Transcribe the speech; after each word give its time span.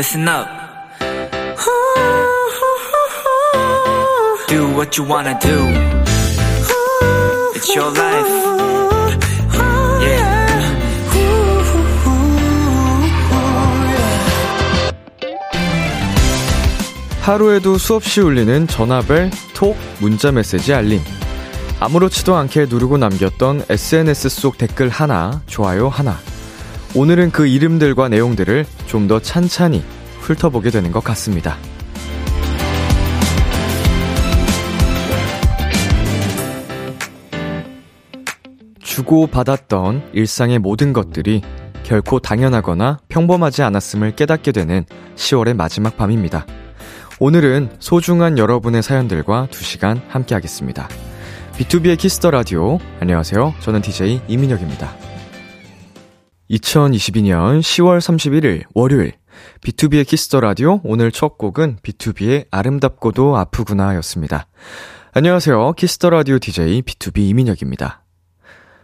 listen 0.00 0.26
up. 0.28 0.48
Do 4.48 4.72
what 4.74 4.96
you 4.96 5.04
wanna 5.06 5.38
do. 5.38 5.58
It's 7.54 7.68
your 7.76 7.92
life. 7.92 8.30
Yeah. 10.00 10.50
하루에도 17.20 17.76
수없이 17.76 18.22
울리는 18.22 18.68
전화벨, 18.68 19.30
톡, 19.52 19.76
문자 19.98 20.32
메시지 20.32 20.72
알림. 20.72 21.02
아무렇지도 21.78 22.36
않게 22.36 22.68
누르고 22.70 22.96
남겼던 22.96 23.64
SNS 23.68 24.30
속 24.30 24.56
댓글 24.56 24.88
하나, 24.88 25.42
좋아요 25.46 25.90
하나. 25.90 26.18
오늘은 26.94 27.32
그 27.32 27.46
이름들과 27.46 28.08
내용들을 28.08 28.64
좀 28.90 29.06
더 29.06 29.20
찬찬히 29.20 29.84
훑어보게 30.20 30.70
되는 30.70 30.90
것 30.90 31.04
같습니다. 31.04 31.56
주고받았던 38.80 40.10
일상의 40.12 40.58
모든 40.58 40.92
것들이 40.92 41.42
결코 41.84 42.18
당연하거나 42.18 42.98
평범하지 43.08 43.62
않았음을 43.62 44.16
깨닫게 44.16 44.50
되는 44.50 44.84
10월의 45.14 45.54
마지막 45.54 45.96
밤입니다. 45.96 46.44
오늘은 47.20 47.70
소중한 47.78 48.38
여러분의 48.38 48.82
사연들과 48.82 49.48
2시간 49.50 50.00
함께하겠습니다. 50.08 50.88
B2B의 51.54 51.96
키스터 51.96 52.30
라디오. 52.32 52.78
안녕하세요. 53.00 53.54
저는 53.60 53.82
DJ 53.82 54.22
이민혁입니다. 54.26 55.09
2022년 56.50 57.60
10월 57.60 57.98
31일 57.98 58.64
월요일 58.74 59.12
B2B의 59.60 60.06
키스터 60.06 60.40
라디오 60.40 60.80
오늘 60.82 61.12
첫 61.12 61.38
곡은 61.38 61.78
BTOB의 61.82 62.46
아름답고도 62.50 63.36
아프구나 63.36 63.94
였습니다. 63.96 64.48
안녕하세요. 65.12 65.74
키스터 65.74 66.10
라디오 66.10 66.38
DJ 66.38 66.82
B2B 66.82 67.18
이민혁입니다. 67.18 68.02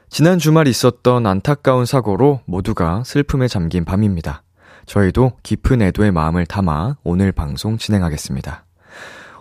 지난 0.09 0.39
주말 0.39 0.69
있었던 0.69 1.27
안타까운 1.27 1.87
사고로 1.87 2.41
모두가 2.47 3.03
슬픔에 3.05 3.49
잠긴 3.49 3.85
밤입니다. 3.85 4.45
저희도 4.87 5.33
깊은 5.43 5.83
애도의 5.83 6.12
마음을 6.12 6.47
담아 6.47 6.99
오늘 7.03 7.33
방송 7.33 7.79
진행하겠습니다. 7.79 8.65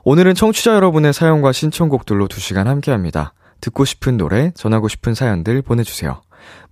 오늘은 0.04 0.34
청취자 0.34 0.74
여러분의 0.74 1.14
사연과 1.14 1.52
신청곡들로 1.52 2.28
2시간 2.28 2.66
함께 2.66 2.90
합니다. 2.90 3.34
듣고 3.62 3.86
싶은 3.86 4.18
노래, 4.18 4.52
전하고 4.56 4.88
싶은 4.88 5.14
사연들 5.14 5.62
보내주세요. 5.62 6.22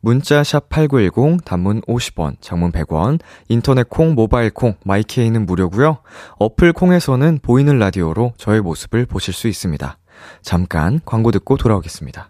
문자 0.02 0.44
샵 0.44 0.70
8910, 0.70 1.46
단문 1.46 1.82
50원, 1.82 2.36
장문 2.42 2.72
100원, 2.72 3.20
인터넷 3.50 3.90
콩, 3.90 4.16
모바일 4.16 4.50
콩, 4.50 4.76
마이케이는 4.86 5.46
무료고요 5.46 6.00
어플 6.40 6.74
콩에서는 6.74 7.40
보이는 7.42 7.78
라디오로 7.78 8.34
저의 8.38 8.62
모습을 8.62 9.06
보실 9.06 9.34
수 9.34 9.48
있습니다. 9.48 9.98
잠깐 10.42 11.00
광고 11.06 11.32
듣고 11.32 11.58
돌아오겠습니다. 11.58 12.30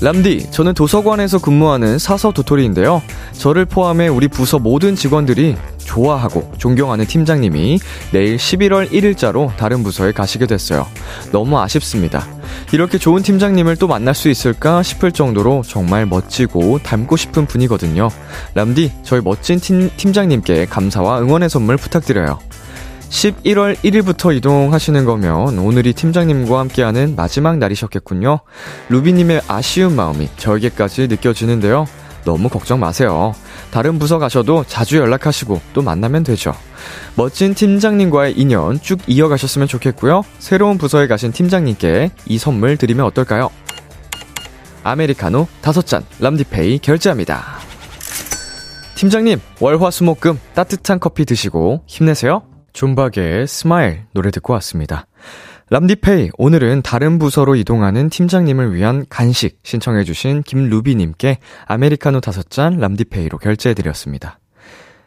람디, 0.00 0.50
저는 0.50 0.74
도서관에서 0.74 1.38
근무하는 1.38 1.98
사서 1.98 2.32
도토리인데요. 2.32 3.02
저를 3.32 3.64
포함해 3.64 4.08
우리 4.08 4.28
부서 4.28 4.58
모든 4.58 4.94
직원들이 4.96 5.56
좋아하고 5.78 6.52
존경하는 6.58 7.06
팀장님이 7.06 7.78
내일 8.12 8.36
11월 8.36 8.90
1일자로 8.90 9.56
다른 9.56 9.82
부서에 9.82 10.12
가시게 10.12 10.46
됐어요. 10.46 10.86
너무 11.32 11.58
아쉽습니다. 11.60 12.26
이렇게 12.72 12.98
좋은 12.98 13.22
팀장님을 13.22 13.76
또 13.76 13.86
만날 13.86 14.14
수 14.14 14.28
있을까 14.28 14.82
싶을 14.82 15.12
정도로 15.12 15.62
정말 15.66 16.06
멋지고 16.06 16.80
닮고 16.82 17.16
싶은 17.16 17.46
분이거든요. 17.46 18.08
람디, 18.54 18.92
저희 19.04 19.20
멋진 19.22 19.60
팀, 19.60 19.90
팀장님께 19.96 20.66
감사와 20.66 21.20
응원의 21.20 21.48
선물 21.48 21.76
부탁드려요. 21.76 22.38
11월 23.10 23.76
1일부터 23.76 24.36
이동하시는 24.36 25.04
거면 25.04 25.58
오늘이 25.58 25.92
팀장님과 25.92 26.58
함께하는 26.58 27.14
마지막 27.16 27.58
날이셨겠군요. 27.58 28.40
루비님의 28.88 29.42
아쉬운 29.48 29.94
마음이 29.96 30.28
저에게까지 30.36 31.08
느껴지는데요. 31.08 31.86
너무 32.24 32.48
걱정 32.48 32.80
마세요. 32.80 33.34
다른 33.70 33.98
부서 33.98 34.18
가셔도 34.18 34.64
자주 34.66 34.96
연락하시고 34.96 35.60
또 35.74 35.82
만나면 35.82 36.24
되죠. 36.24 36.54
멋진 37.16 37.54
팀장님과의 37.54 38.34
인연 38.38 38.80
쭉 38.80 38.98
이어가셨으면 39.06 39.68
좋겠고요. 39.68 40.22
새로운 40.38 40.78
부서에 40.78 41.06
가신 41.06 41.32
팀장님께 41.32 42.10
이 42.26 42.38
선물 42.38 42.76
드리면 42.76 43.04
어떨까요? 43.06 43.50
아메리카노 44.82 45.46
5잔 45.62 46.04
람디페이 46.20 46.78
결제합니다. 46.78 47.44
팀장님, 48.96 49.40
월화수목금 49.60 50.38
따뜻한 50.54 51.00
커피 51.00 51.24
드시고 51.24 51.82
힘내세요. 51.86 52.42
존박의 52.74 53.46
Smile 53.46 54.04
노래 54.12 54.30
듣고 54.30 54.52
왔습니다. 54.54 55.06
람디페이, 55.70 56.32
오늘은 56.36 56.82
다른 56.82 57.18
부서로 57.18 57.56
이동하는 57.56 58.10
팀장님을 58.10 58.74
위한 58.74 59.06
간식 59.08 59.58
신청해주신 59.62 60.42
김루비님께 60.42 61.38
아메리카노 61.66 62.20
5잔 62.20 62.78
람디페이로 62.80 63.38
결제해드렸습니다. 63.38 64.38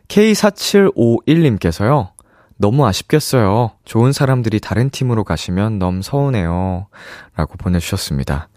K4751님께서요, 0.08 2.14
너무 2.56 2.88
아쉽겠어요. 2.88 3.74
좋은 3.86 4.12
사람들이 4.12 4.60
다른 4.60 4.90
팀으로 4.90 5.24
가시면 5.24 5.78
너무 5.78 6.02
서운해요. 6.02 6.88
라고 7.36 7.58
보내주셨습니다. 7.58 8.50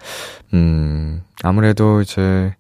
음, 0.55 1.23
아무래도 1.43 2.01
이제, 2.01 2.55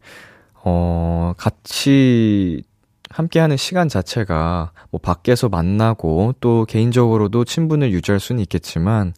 어, 0.64 1.32
같이 1.38 2.62
함께하는 3.10 3.56
시간 3.56 3.88
자체가 3.88 4.70
뭐 4.90 5.00
밖에서 5.02 5.48
만나고 5.48 6.34
또 6.40 6.64
개인적으로도 6.64 7.44
친분을 7.44 7.92
유지할 7.92 8.20
수는 8.20 8.40
있겠지만, 8.42 9.12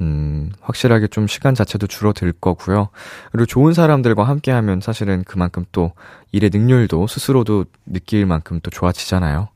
음, 0.00 0.50
확실하게 0.60 1.06
좀 1.06 1.26
시간 1.26 1.54
자체도 1.54 1.86
줄어들 1.86 2.32
거고요. 2.32 2.88
그리고 3.32 3.46
좋은 3.46 3.72
사람들과 3.72 4.24
함께하면 4.24 4.80
사실은 4.80 5.24
그만큼 5.24 5.64
또 5.72 5.92
일의 6.32 6.50
능률도 6.52 7.06
스스로도 7.06 7.64
느낄 7.86 8.26
만큼 8.26 8.60
또 8.62 8.70
좋아지잖아요. 8.70 9.48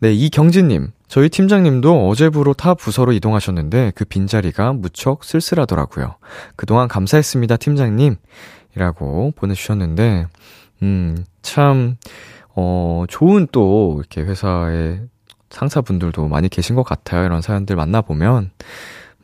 네, 0.00 0.12
이경진님. 0.12 0.92
저희 1.08 1.28
팀장님도 1.28 2.08
어제부로 2.08 2.54
타 2.54 2.74
부서로 2.74 3.12
이동하셨는데 3.12 3.92
그 3.94 4.04
빈자리가 4.04 4.72
무척 4.72 5.24
쓸쓸하더라고요. 5.24 6.16
그동안 6.56 6.88
감사했습니다, 6.88 7.56
팀장님. 7.56 8.16
이라고 8.74 9.32
보내주셨는데, 9.36 10.26
음, 10.82 11.24
참, 11.42 11.96
어, 12.54 13.04
좋은 13.08 13.46
또, 13.52 13.96
이렇게 13.98 14.22
회사에 14.22 15.00
상사분들도 15.50 16.28
많이 16.28 16.48
계신 16.48 16.76
것 16.76 16.82
같아요. 16.82 17.24
이런 17.24 17.42
사연들 17.42 17.76
만나보면. 17.76 18.50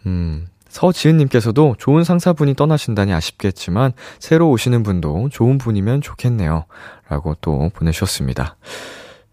음, 0.07 0.47
서지은님께서도 0.69 1.77
좋은 1.79 2.05
상사분이 2.05 2.55
떠나신다니 2.55 3.13
아쉽겠지만, 3.13 3.93
새로 4.19 4.51
오시는 4.51 4.83
분도 4.83 5.29
좋은 5.31 5.59
분이면 5.59 6.03
좋겠네요. 6.03 6.65
라고 7.09 7.35
또 7.41 7.71
보내주셨습니다. 7.75 8.57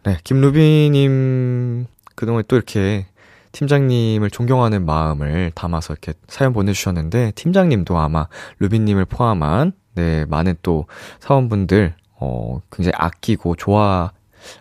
네, 0.03 0.17
김루비님, 0.23 1.85
그동안 2.15 2.43
또 2.47 2.55
이렇게 2.55 3.05
팀장님을 3.51 4.29
존경하는 4.29 4.85
마음을 4.85 5.51
담아서 5.55 5.93
이렇게 5.93 6.13
사연 6.27 6.53
보내주셨는데, 6.53 7.31
팀장님도 7.35 7.97
아마 7.97 8.27
루비님을 8.59 9.05
포함한, 9.05 9.73
네, 9.95 10.25
많은 10.25 10.55
또 10.61 10.85
사원분들, 11.19 11.95
어, 12.19 12.59
굉장히 12.71 12.93
아끼고 12.97 13.55
좋아 13.55 14.11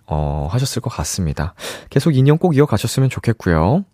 어, 0.07 0.49
하셨을 0.51 0.83
것 0.83 0.91
같습니다. 0.91 1.55
계속 1.91 2.17
인연 2.17 2.39
꼭 2.39 2.57
이어가셨으면 2.57 3.11
좋겠고요. 3.11 3.85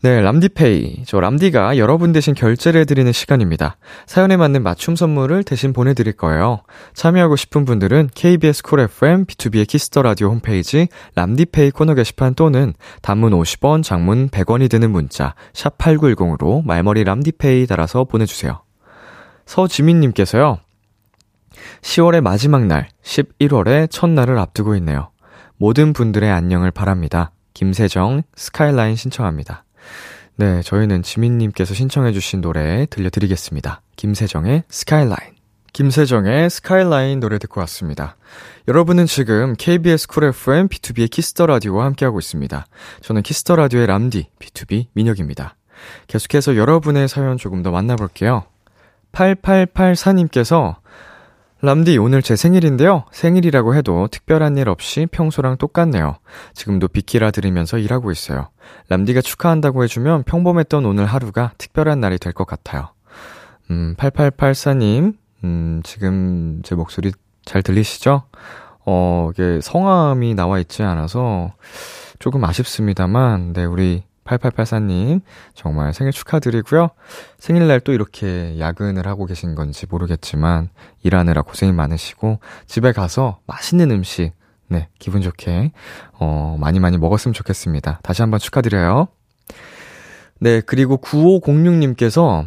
네, 0.00 0.20
람디페이. 0.20 1.02
저 1.06 1.18
람디가 1.18 1.76
여러분 1.76 2.12
대신 2.12 2.32
결제를 2.32 2.82
해드리는 2.82 3.10
시간입니다. 3.10 3.78
사연에 4.06 4.36
맞는 4.36 4.62
맞춤 4.62 4.94
선물을 4.94 5.42
대신 5.42 5.72
보내드릴 5.72 6.12
거예요. 6.12 6.60
참여하고 6.94 7.34
싶은 7.34 7.64
분들은 7.64 8.10
KBS 8.14 8.62
쿨 8.62 8.78
FM, 8.78 9.24
B2B의 9.24 9.66
키스터 9.66 10.02
라디오 10.02 10.28
홈페이지 10.28 10.86
람디페이 11.16 11.72
코너 11.72 11.94
게시판 11.94 12.34
또는 12.34 12.74
단문 13.02 13.32
50원, 13.32 13.82
장문 13.82 14.28
100원이 14.28 14.70
드는 14.70 14.92
문자 14.92 15.34
샵 15.52 15.76
8910으로 15.78 16.64
말머리 16.64 17.02
람디페이 17.02 17.66
달아서 17.66 18.04
보내주세요. 18.04 18.62
서지민님께서요. 19.46 20.58
10월의 21.82 22.20
마지막 22.20 22.66
날, 22.66 22.88
11월의 23.02 23.90
첫날을 23.90 24.38
앞두고 24.38 24.74
있네요. 24.76 25.10
모든 25.56 25.92
분들의 25.92 26.30
안녕을 26.30 26.70
바랍니다. 26.70 27.32
김세정, 27.54 28.22
스카이라인 28.36 28.96
신청합니다. 28.96 29.64
네, 30.36 30.62
저희는 30.62 31.02
지민님께서 31.02 31.74
신청해주신 31.74 32.40
노래 32.40 32.86
들려드리겠습니다. 32.86 33.82
김세정의 33.96 34.62
스카이라인. 34.68 35.34
김세정의 35.72 36.50
스카이라인 36.50 37.20
노래 37.20 37.38
듣고 37.38 37.60
왔습니다. 37.62 38.16
여러분은 38.68 39.06
지금 39.06 39.54
KBS 39.58 40.06
쿨 40.08 40.24
FM 40.24 40.68
B2B의 40.68 41.10
키스터 41.10 41.46
라디오와 41.46 41.84
함께하고 41.86 42.18
있습니다. 42.18 42.66
저는 43.00 43.22
키스터 43.22 43.56
라디오의 43.56 43.86
람디 43.86 44.28
B2B 44.38 44.86
민혁입니다. 44.92 45.56
계속해서 46.06 46.56
여러분의 46.56 47.08
사연 47.08 47.36
조금 47.36 47.62
더 47.62 47.70
만나볼게요. 47.70 48.44
8884님께서 49.12 50.76
람디, 51.60 51.98
오늘 51.98 52.22
제 52.22 52.36
생일인데요. 52.36 53.04
생일이라고 53.10 53.74
해도 53.74 54.06
특별한 54.12 54.56
일 54.58 54.68
없이 54.68 55.06
평소랑 55.10 55.56
똑같네요. 55.56 56.18
지금도 56.54 56.86
비키라 56.86 57.32
들으면서 57.32 57.78
일하고 57.78 58.12
있어요. 58.12 58.48
람디가 58.90 59.22
축하한다고 59.22 59.82
해주면 59.82 60.22
평범했던 60.22 60.84
오늘 60.86 61.06
하루가 61.06 61.52
특별한 61.58 61.98
날이 62.00 62.18
될 62.18 62.32
것 62.32 62.46
같아요. 62.46 62.90
음, 63.70 63.96
8884님, 63.98 65.14
음, 65.42 65.80
지금 65.82 66.60
제 66.62 66.76
목소리 66.76 67.10
잘 67.44 67.62
들리시죠? 67.64 68.22
어, 68.86 69.30
이게 69.34 69.58
성함이 69.60 70.34
나와 70.34 70.60
있지 70.60 70.84
않아서 70.84 71.54
조금 72.20 72.44
아쉽습니다만, 72.44 73.52
네, 73.52 73.64
우리 73.64 74.04
8884님, 74.28 75.22
정말 75.54 75.92
생일 75.94 76.12
축하드리고요. 76.12 76.90
생일날 77.38 77.80
또 77.80 77.92
이렇게 77.92 78.58
야근을 78.58 79.06
하고 79.06 79.26
계신 79.26 79.54
건지 79.54 79.86
모르겠지만, 79.88 80.68
일하느라 81.02 81.42
고생이 81.42 81.72
많으시고, 81.72 82.38
집에 82.66 82.92
가서 82.92 83.40
맛있는 83.46 83.90
음식, 83.90 84.32
네, 84.68 84.88
기분 84.98 85.22
좋게, 85.22 85.72
어, 86.18 86.56
많이 86.60 86.78
많이 86.78 86.98
먹었으면 86.98 87.32
좋겠습니다. 87.32 88.00
다시 88.02 88.22
한번 88.22 88.38
축하드려요. 88.38 89.08
네, 90.40 90.60
그리고 90.60 90.98
9506님께서, 90.98 92.46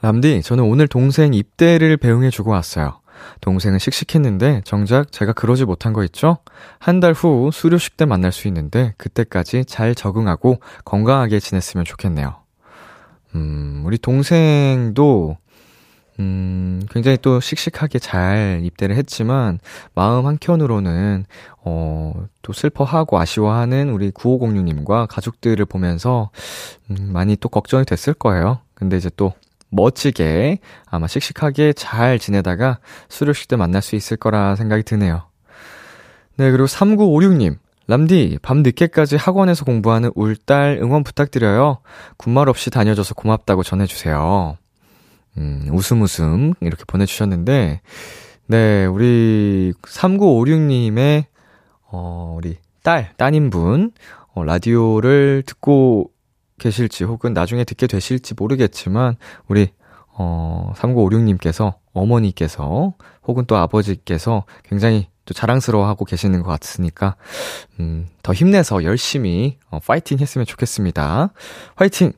람디, 0.00 0.42
저는 0.42 0.64
오늘 0.64 0.88
동생 0.88 1.34
입대를 1.34 1.96
배웅해주고 1.98 2.50
왔어요. 2.50 3.01
동생은 3.40 3.78
씩씩했는데 3.78 4.62
정작 4.64 5.12
제가 5.12 5.32
그러지 5.32 5.64
못한 5.64 5.92
거 5.92 6.04
있죠? 6.04 6.38
한 6.78 7.00
달 7.00 7.12
후 7.12 7.50
수료식 7.52 7.96
때 7.96 8.04
만날 8.04 8.32
수 8.32 8.48
있는데 8.48 8.94
그때까지 8.98 9.64
잘 9.64 9.94
적응하고 9.94 10.60
건강하게 10.84 11.40
지냈으면 11.40 11.84
좋겠네요. 11.84 12.34
음, 13.34 13.82
우리 13.86 13.98
동생도 13.98 15.36
음, 16.20 16.82
굉장히 16.90 17.16
또 17.22 17.40
씩씩하게 17.40 17.98
잘 17.98 18.60
입대를 18.62 18.94
했지만, 18.96 19.58
마음 19.94 20.26
한켠으로는, 20.26 21.24
어, 21.64 22.12
또 22.42 22.52
슬퍼하고 22.52 23.18
아쉬워하는 23.18 23.88
우리 23.90 24.10
9506님과 24.10 25.06
가족들을 25.08 25.64
보면서, 25.64 26.30
음, 26.90 27.10
많이 27.12 27.34
또 27.36 27.48
걱정이 27.48 27.86
됐을 27.86 28.12
거예요. 28.12 28.60
근데 28.74 28.98
이제 28.98 29.10
또, 29.16 29.32
멋지게 29.72 30.58
아마 30.86 31.06
씩씩하게 31.08 31.72
잘 31.72 32.18
지내다가 32.18 32.78
수료식 33.08 33.48
때 33.48 33.56
만날 33.56 33.82
수 33.82 33.96
있을 33.96 34.16
거라 34.16 34.54
생각이 34.54 34.84
드네요. 34.84 35.22
네, 36.36 36.50
그리고 36.50 36.66
3956님. 36.66 37.56
람디, 37.88 38.38
밤 38.42 38.62
늦게까지 38.62 39.16
학원에서 39.16 39.64
공부하는 39.64 40.12
울 40.14 40.36
딸 40.46 40.78
응원 40.80 41.02
부탁드려요. 41.02 41.78
군말 42.16 42.48
없이 42.48 42.70
다녀줘서 42.70 43.14
고맙다고 43.14 43.64
전해주세요. 43.64 44.56
음, 45.38 45.68
웃음 45.72 46.02
웃음 46.02 46.54
이렇게 46.60 46.84
보내주셨는데, 46.86 47.80
네, 48.46 48.86
우리 48.86 49.72
3956님의, 49.82 51.24
어, 51.90 52.34
우리 52.38 52.56
딸, 52.82 53.12
따님분, 53.16 53.92
어, 54.34 54.44
라디오를 54.44 55.42
듣고 55.44 56.10
계실지 56.62 57.04
혹은 57.04 57.32
나중에 57.32 57.64
듣게 57.64 57.86
되실지 57.88 58.34
모르겠지만 58.38 59.16
우리 59.48 59.70
어 60.14 60.72
3956님께서 60.76 61.74
어머니께서 61.92 62.94
혹은 63.26 63.44
또 63.46 63.56
아버지께서 63.56 64.44
굉장히 64.64 65.08
또 65.24 65.34
자랑스러워하고 65.34 66.04
계시는 66.04 66.42
것 66.42 66.48
같으니까 66.50 67.16
음, 67.80 68.08
더 68.22 68.32
힘내서 68.32 68.84
열심히 68.84 69.58
어, 69.70 69.78
파이팅 69.80 70.18
했으면 70.18 70.44
좋겠습니다. 70.46 71.32
화이팅! 71.76 72.12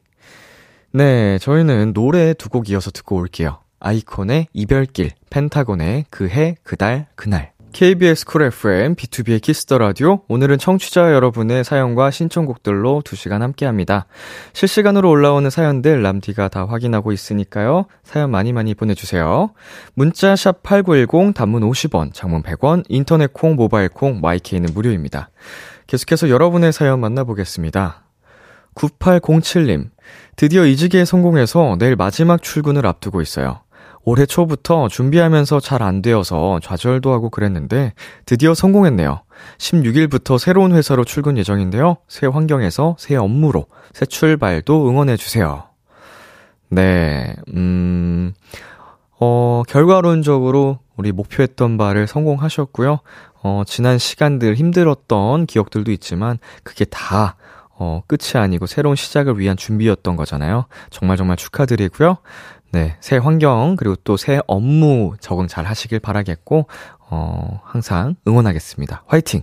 네, 0.92 1.38
저희는 1.38 1.92
노래 1.92 2.34
두 2.34 2.48
곡 2.50 2.68
이어서 2.70 2.90
듣고 2.90 3.16
올게요. 3.16 3.58
아이콘의 3.80 4.48
이별길, 4.52 5.10
펜타곤의 5.30 6.06
그 6.08 6.28
해, 6.28 6.56
그달, 6.62 7.06
그날. 7.16 7.53
KBS 7.74 8.24
쿨 8.24 8.42
FM, 8.44 8.94
B2B의 8.94 9.42
키스터 9.42 9.78
라디오. 9.78 10.20
오늘은 10.28 10.58
청취자 10.58 11.12
여러분의 11.12 11.64
사연과 11.64 12.12
신청곡들로 12.12 13.02
2시간 13.04 13.40
함께 13.40 13.66
합니다. 13.66 14.06
실시간으로 14.52 15.10
올라오는 15.10 15.50
사연들 15.50 16.00
람디가 16.00 16.50
다 16.50 16.66
확인하고 16.66 17.10
있으니까요. 17.10 17.86
사연 18.04 18.30
많이 18.30 18.52
많이 18.52 18.74
보내주세요. 18.74 19.50
문자 19.94 20.36
샵 20.36 20.62
8910, 20.62 21.34
단문 21.34 21.68
50원, 21.68 22.14
장문 22.14 22.44
100원, 22.44 22.84
인터넷 22.88 23.32
콩, 23.32 23.56
모바일 23.56 23.88
콩, 23.88 24.20
My 24.20 24.35
K는 24.35 24.72
무료입니다. 24.72 25.30
계속해서 25.88 26.30
여러분의 26.30 26.72
사연 26.72 27.00
만나보겠습니다. 27.00 28.04
9807님, 28.76 29.90
드디어 30.36 30.64
이직에 30.64 31.04
성공해서 31.04 31.74
내일 31.80 31.96
마지막 31.96 32.40
출근을 32.40 32.86
앞두고 32.86 33.20
있어요. 33.20 33.63
올해 34.04 34.26
초부터 34.26 34.88
준비하면서 34.88 35.60
잘 35.60 35.82
안 35.82 36.00
되어서 36.02 36.60
좌절도 36.62 37.12
하고 37.12 37.30
그랬는데 37.30 37.92
드디어 38.26 38.54
성공했네요. 38.54 39.20
16일부터 39.58 40.38
새로운 40.38 40.72
회사로 40.72 41.04
출근 41.04 41.36
예정인데요. 41.36 41.98
새 42.08 42.26
환경에서 42.26 42.96
새 42.98 43.16
업무로 43.16 43.66
새 43.92 44.06
출발도 44.06 44.88
응원해 44.88 45.16
주세요. 45.16 45.64
네, 46.70 47.34
음, 47.54 48.32
어, 49.20 49.62
결과론적으로 49.68 50.78
우리 50.96 51.12
목표했던 51.12 51.76
바를 51.76 52.06
성공하셨고요. 52.06 53.00
어, 53.42 53.62
지난 53.66 53.98
시간들 53.98 54.54
힘들었던 54.54 55.46
기억들도 55.46 55.92
있지만 55.92 56.38
그게 56.62 56.84
다 56.86 57.36
어, 57.76 58.02
끝이 58.06 58.40
아니고 58.40 58.66
새로운 58.66 58.96
시작을 58.96 59.38
위한 59.38 59.56
준비였던 59.56 60.16
거잖아요. 60.16 60.66
정말 60.90 61.16
정말 61.16 61.36
축하드리고요. 61.36 62.18
네, 62.74 62.96
새 63.00 63.16
환경, 63.18 63.76
그리고 63.76 63.94
또 64.04 64.16
새 64.16 64.40
업무 64.48 65.14
적응 65.20 65.46
잘 65.46 65.64
하시길 65.64 66.00
바라겠고, 66.00 66.66
어, 67.08 67.60
항상 67.64 68.16
응원하겠습니다. 68.26 69.04
화이팅! 69.06 69.42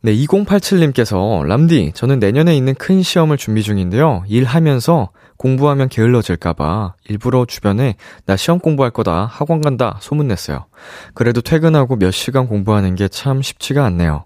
네, 0.00 0.14
2087님께서, 0.14 1.44
람디, 1.44 1.92
저는 1.94 2.18
내년에 2.18 2.56
있는 2.56 2.74
큰 2.74 3.02
시험을 3.02 3.36
준비 3.36 3.62
중인데요. 3.62 4.22
일하면서 4.28 5.10
공부하면 5.36 5.88
게을러질까봐 5.88 6.94
일부러 7.08 7.44
주변에 7.44 7.96
나 8.24 8.36
시험 8.36 8.58
공부할 8.58 8.90
거다, 8.90 9.26
학원 9.26 9.60
간다, 9.60 9.98
소문냈어요. 10.00 10.66
그래도 11.14 11.40
퇴근하고 11.42 11.96
몇 11.96 12.10
시간 12.12 12.46
공부하는 12.46 12.94
게 12.94 13.08
참 13.08 13.42
쉽지가 13.42 13.84
않네요. 13.84 14.24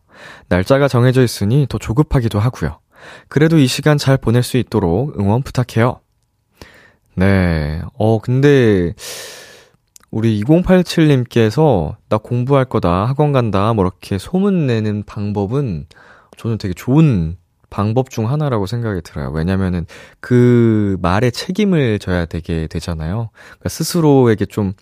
날짜가 0.48 0.86
정해져 0.88 1.22
있으니 1.22 1.66
더 1.68 1.78
조급하기도 1.78 2.38
하고요. 2.38 2.78
그래도 3.28 3.58
이 3.58 3.66
시간 3.66 3.98
잘 3.98 4.16
보낼 4.16 4.42
수 4.44 4.56
있도록 4.58 5.18
응원 5.18 5.42
부탁해요. 5.42 6.01
네. 7.14 7.82
어, 7.94 8.18
근데, 8.20 8.94
우리 10.10 10.42
2087님께서 10.42 11.96
나 12.08 12.18
공부할 12.18 12.66
거다, 12.66 13.06
학원 13.06 13.32
간다, 13.32 13.72
뭐 13.72 13.84
이렇게 13.84 14.18
소문내는 14.18 15.04
방법은 15.04 15.86
저는 16.36 16.58
되게 16.58 16.74
좋은 16.74 17.36
방법 17.70 18.10
중 18.10 18.30
하나라고 18.30 18.66
생각이 18.66 19.00
들어요. 19.00 19.30
왜냐면은 19.30 19.86
그 20.20 20.98
말에 21.00 21.30
책임을 21.30 21.98
져야 21.98 22.26
되게 22.26 22.66
되잖아요. 22.66 23.30
그러니까 23.32 23.68
스스로에게 23.70 24.44
좀 24.44 24.74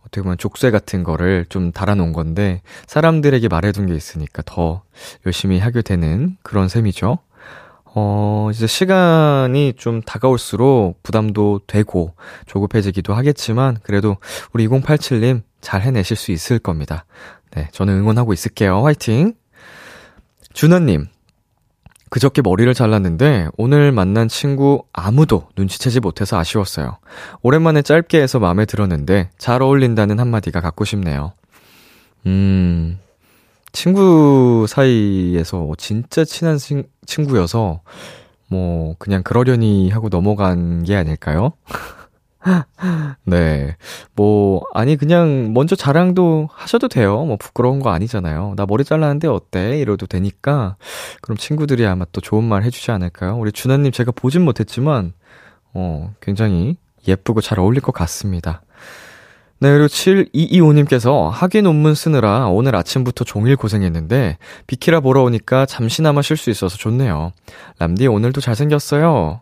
어떻게 0.00 0.22
보면 0.22 0.38
족쇄 0.38 0.70
같은 0.70 1.04
거를 1.04 1.44
좀 1.50 1.70
달아놓은 1.72 2.14
건데 2.14 2.62
사람들에게 2.86 3.48
말해둔 3.48 3.86
게 3.86 3.94
있으니까 3.94 4.42
더 4.46 4.82
열심히 5.26 5.58
하게 5.58 5.82
되는 5.82 6.38
그런 6.42 6.68
셈이죠. 6.68 7.18
어, 8.00 8.50
이제 8.52 8.66
시간이 8.66 9.74
좀 9.76 10.00
다가올수록 10.02 11.02
부담도 11.02 11.62
되고 11.66 12.14
조급해지기도 12.46 13.12
하겠지만 13.12 13.78
그래도 13.82 14.16
우리 14.52 14.68
2087님 14.68 15.42
잘 15.60 15.82
해내실 15.82 16.16
수 16.16 16.30
있을 16.30 16.60
겁니다. 16.60 17.04
네, 17.50 17.68
저는 17.72 17.94
응원하고 17.94 18.32
있을게요. 18.32 18.84
화이팅! 18.84 19.34
준하님, 20.52 21.08
그저께 22.10 22.40
머리를 22.42 22.72
잘랐는데 22.72 23.48
오늘 23.56 23.90
만난 23.90 24.28
친구 24.28 24.84
아무도 24.92 25.48
눈치채지 25.56 26.00
못해서 26.00 26.38
아쉬웠어요. 26.38 26.98
오랜만에 27.42 27.82
짧게 27.82 28.20
해서 28.20 28.38
마음에 28.38 28.64
들었는데 28.64 29.30
잘 29.38 29.62
어울린다는 29.62 30.20
한마디가 30.20 30.60
갖고 30.60 30.84
싶네요. 30.84 31.32
음, 32.26 32.98
친구 33.72 34.66
사이에서 34.68 35.72
진짜 35.78 36.24
친한 36.24 36.58
친, 36.58 36.84
친구여서 37.06 37.80
뭐 38.48 38.94
그냥 38.98 39.22
그러려니 39.22 39.90
하고 39.90 40.08
넘어간 40.08 40.84
게 40.84 40.96
아닐까요? 40.96 41.52
네. 43.24 43.76
뭐, 44.14 44.62
아니, 44.72 44.96
그냥 44.96 45.52
먼저 45.52 45.76
자랑도 45.76 46.48
하셔도 46.52 46.88
돼요. 46.88 47.24
뭐, 47.24 47.36
부끄러운 47.36 47.80
거 47.80 47.90
아니잖아요. 47.90 48.54
나 48.56 48.66
머리 48.66 48.84
잘랐는데 48.84 49.28
어때? 49.28 49.78
이러도 49.78 50.06
되니까. 50.06 50.76
그럼 51.20 51.36
친구들이 51.36 51.84
아마 51.86 52.04
또 52.12 52.20
좋은 52.20 52.44
말 52.44 52.62
해주지 52.62 52.90
않을까요? 52.90 53.36
우리 53.36 53.52
준하님 53.52 53.92
제가 53.92 54.12
보진 54.12 54.42
못했지만, 54.42 55.12
어, 55.74 56.14
굉장히 56.20 56.76
예쁘고 57.06 57.40
잘 57.40 57.58
어울릴 57.58 57.80
것 57.80 57.92
같습니다. 57.92 58.62
네, 59.60 59.70
그리고 59.72 59.86
7225님께서 59.86 61.30
학위 61.30 61.62
논문 61.62 61.94
쓰느라 61.94 62.46
오늘 62.48 62.76
아침부터 62.76 63.24
종일 63.24 63.56
고생했는데, 63.56 64.38
비키라 64.68 65.00
보러 65.00 65.22
오니까 65.24 65.66
잠시나마 65.66 66.22
쉴 66.22 66.36
수 66.36 66.50
있어서 66.50 66.76
좋네요. 66.76 67.32
람디 67.80 68.06
오늘도 68.06 68.40
잘생겼어요. 68.40 69.40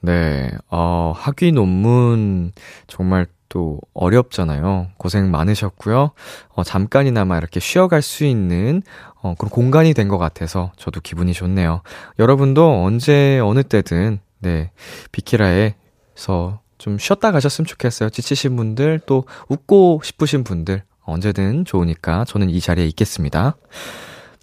네, 0.00 0.50
어, 0.70 1.12
학위 1.16 1.50
논문 1.52 2.52
정말 2.86 3.26
또 3.48 3.80
어렵잖아요. 3.94 4.88
고생 4.96 5.30
많으셨고요. 5.30 6.12
어, 6.54 6.62
잠깐이나마 6.64 7.36
이렇게 7.36 7.58
쉬어갈 7.60 8.00
수 8.00 8.24
있는 8.24 8.82
어, 9.22 9.34
그런 9.36 9.50
공간이 9.50 9.92
된 9.92 10.08
것 10.08 10.18
같아서 10.18 10.72
저도 10.76 11.00
기분이 11.00 11.32
좋네요. 11.34 11.82
여러분도 12.18 12.84
언제 12.84 13.38
어느 13.40 13.62
때든 13.62 14.20
네 14.40 14.70
비키라에서 15.12 16.60
좀 16.82 16.98
쉬었다 16.98 17.30
가셨으면 17.30 17.64
좋겠어요. 17.64 18.10
지치신 18.10 18.56
분들 18.56 19.02
또 19.06 19.24
웃고 19.48 20.00
싶으신 20.02 20.42
분들 20.42 20.82
언제든 21.04 21.64
좋으니까 21.64 22.24
저는 22.24 22.50
이 22.50 22.58
자리에 22.60 22.84
있겠습니다. 22.88 23.56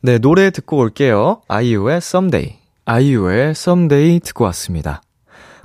네 0.02 0.20
노래 0.20 0.50
듣고 0.50 0.78
올게요. 0.78 1.42
아이유의 1.50 1.98
Someday. 1.98 2.56
아이유의 2.86 3.50
Someday 3.50 4.22
듣고 4.22 4.46
왔습니다. 4.46 5.02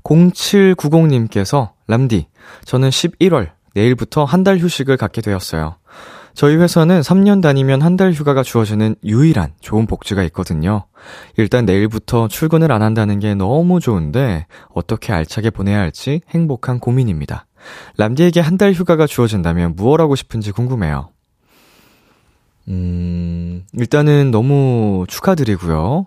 0790님께서 0.03 1.71
람디, 1.87 2.27
저는 2.65 2.89
11월 2.91 3.51
내일부터 3.75 4.25
한 4.25 4.43
달 4.43 4.59
휴식을 4.59 4.97
갖게 4.97 5.21
되었어요. 5.23 5.77
저희 6.35 6.57
회사는 6.57 7.01
3년 7.01 7.41
다니면 7.41 7.81
한 7.83 7.95
달 7.97 8.13
휴가가 8.13 8.43
주어지는 8.43 8.97
유일한 9.05 9.53
좋은 9.61 9.87
복지가 9.87 10.25
있거든요. 10.25 10.87
일단 11.37 11.65
내일부터 11.65 12.27
출근을 12.27 12.73
안 12.73 12.83
한다는 12.83 13.21
게 13.21 13.35
너무 13.37 13.79
좋은데 13.79 14.47
어떻게 14.75 15.13
알차게 15.13 15.51
보내야 15.51 15.79
할지 15.79 16.23
행복한 16.31 16.81
고민입니다. 16.81 17.47
람디에게 17.99 18.41
한 18.41 18.59
달 18.59 18.73
휴가가 18.73 19.07
주어진다면 19.07 19.75
무엇 19.77 20.01
하고 20.01 20.17
싶은지 20.17 20.51
궁금해요. 20.51 21.11
음, 22.69 23.65
일단은 23.75 24.31
너무 24.33 25.05
축하드리고요. 25.09 26.07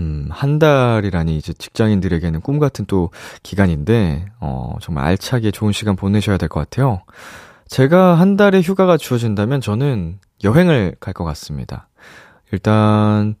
음, 0.00 0.28
한 0.30 0.58
달이라니 0.58 1.36
이제 1.38 1.52
직장인들에게는 1.52 2.40
꿈 2.40 2.58
같은 2.58 2.84
또 2.86 3.10
기간인데, 3.44 4.26
어, 4.40 4.74
정말 4.80 5.04
알차게 5.06 5.52
좋은 5.52 5.72
시간 5.72 5.94
보내셔야 5.96 6.36
될 6.36 6.48
것 6.48 6.60
같아요. 6.60 7.02
제가 7.74 8.14
한 8.14 8.36
달의 8.36 8.62
휴가가 8.62 8.96
주어진다면 8.96 9.60
저는 9.60 10.20
여행을 10.44 10.94
갈 11.00 11.12
것 11.12 11.24
같습니다. 11.24 11.88
일단, 12.52 13.34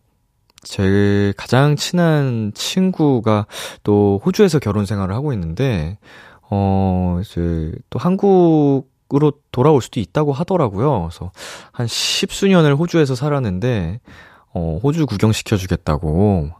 제 0.64 1.32
가장 1.36 1.76
친한 1.76 2.50
친구가 2.52 3.46
또 3.84 4.20
호주에서 4.26 4.58
결혼 4.58 4.86
생활을 4.86 5.14
하고 5.14 5.32
있는데, 5.34 5.98
어, 6.50 7.20
이제 7.22 7.70
또 7.90 8.00
한국 8.00 8.92
으로 9.14 9.34
돌아올 9.52 9.80
수도 9.80 10.00
있다고 10.00 10.32
하더라고요. 10.32 11.02
그래서 11.02 11.30
한 11.70 11.86
십수년을 11.86 12.74
호주에서 12.74 13.14
살았는데, 13.14 14.00
어, 14.52 14.80
호주 14.82 15.06
구경시켜 15.06 15.56
주겠다고 15.56 16.50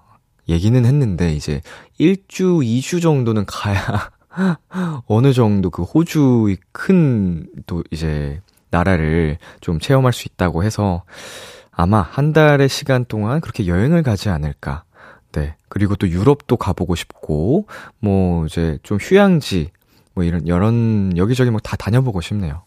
얘기는 0.48 0.84
했는데, 0.84 1.32
이제 1.32 1.60
1주, 1.98 2.64
2주 2.64 3.02
정도는 3.02 3.46
가야 3.46 4.10
어느 5.06 5.32
정도 5.32 5.70
그 5.70 5.82
호주의 5.82 6.56
큰, 6.72 7.46
또 7.66 7.82
이제, 7.90 8.40
나라를 8.70 9.38
좀 9.60 9.78
체험할 9.78 10.12
수 10.12 10.26
있다고 10.28 10.64
해서 10.64 11.04
아마 11.70 12.00
한 12.00 12.32
달의 12.32 12.68
시간 12.68 13.04
동안 13.04 13.40
그렇게 13.40 13.66
여행을 13.66 14.02
가지 14.02 14.28
않을까. 14.28 14.84
네. 15.32 15.56
그리고 15.68 15.96
또 15.96 16.08
유럽도 16.08 16.56
가보고 16.56 16.94
싶고, 16.94 17.66
뭐 18.00 18.46
이제 18.46 18.78
좀 18.82 18.98
휴양지, 19.00 19.70
뭐 20.14 20.24
이런, 20.24 20.46
이런, 20.46 21.16
여기저기 21.16 21.50
뭐다 21.50 21.76
다녀보고 21.76 22.20
싶네요. 22.20 22.62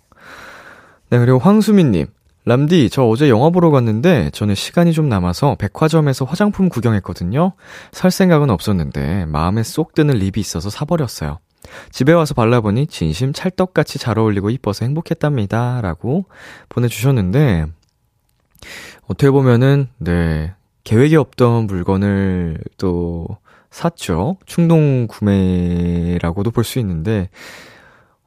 네, 1.09 1.19
그리고 1.19 1.39
황수민님. 1.39 2.07
람디, 2.45 2.89
저 2.89 3.03
어제 3.03 3.27
영화 3.29 3.49
보러 3.49 3.71
갔는데 3.71 4.29
저는 4.31 4.55
시간이 4.55 4.93
좀 4.93 5.09
남아서 5.09 5.55
백화점에서 5.55 6.23
화장품 6.23 6.69
구경했거든요. 6.69 7.51
살 7.91 8.09
생각은 8.09 8.49
없었는데 8.49 9.25
마음에 9.25 9.63
쏙 9.63 9.93
드는 9.93 10.15
립이 10.15 10.35
있어서 10.37 10.69
사버렸어요. 10.69 11.39
집에 11.91 12.13
와서 12.13 12.33
발라보니 12.33 12.87
진심 12.87 13.33
찰떡같이 13.33 13.99
잘 13.99 14.19
어울리고 14.19 14.49
이뻐서 14.49 14.85
행복했답니다. 14.85 15.81
라고 15.81 16.25
보내주셨는데, 16.69 17.67
어떻게 19.07 19.29
보면은, 19.31 19.87
네, 19.97 20.53
계획이 20.83 21.15
없던 21.15 21.67
물건을 21.67 22.59
또 22.77 23.27
샀죠. 23.71 24.37
충동 24.45 25.07
구매라고도 25.07 26.51
볼 26.51 26.63
수 26.63 26.79
있는데, 26.79 27.29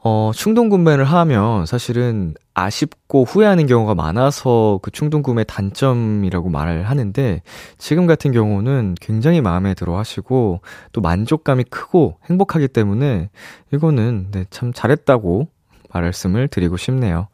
어, 0.03 0.31
충동 0.35 0.71
구매를 0.71 1.05
하면 1.05 1.67
사실은 1.67 2.35
아쉽고 2.55 3.25
후회하는 3.25 3.67
경우가 3.67 3.95
많아서 3.95 4.79
그 4.83 4.91
충동 4.91 5.23
구매 5.23 5.45
단점이라고 5.45 6.49
말을 6.49 6.89
하는데, 6.89 7.43
지금 7.77 8.07
같은 8.07 8.33
경우는 8.33 8.95
굉장히 9.01 9.41
마음에 9.41 9.75
들어 9.75 9.99
하시고, 9.99 10.61
또 10.93 11.01
만족감이 11.01 11.65
크고 11.65 12.19
행복하기 12.31 12.69
때문에, 12.69 13.31
이거는, 13.75 14.29
네, 14.31 14.45
참 14.51 14.73
잘했다고 14.73 15.49
말씀을 15.93 16.49
드리고 16.49 16.77
싶네요. 16.79 17.29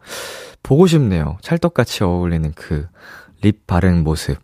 보고 0.63 0.87
싶네요. 0.87 1.37
찰떡같이 1.43 2.03
어울리는 2.03 2.53
그 2.53 2.89
lip 3.43 3.67
바른 3.67 4.03
모습. 4.03 4.39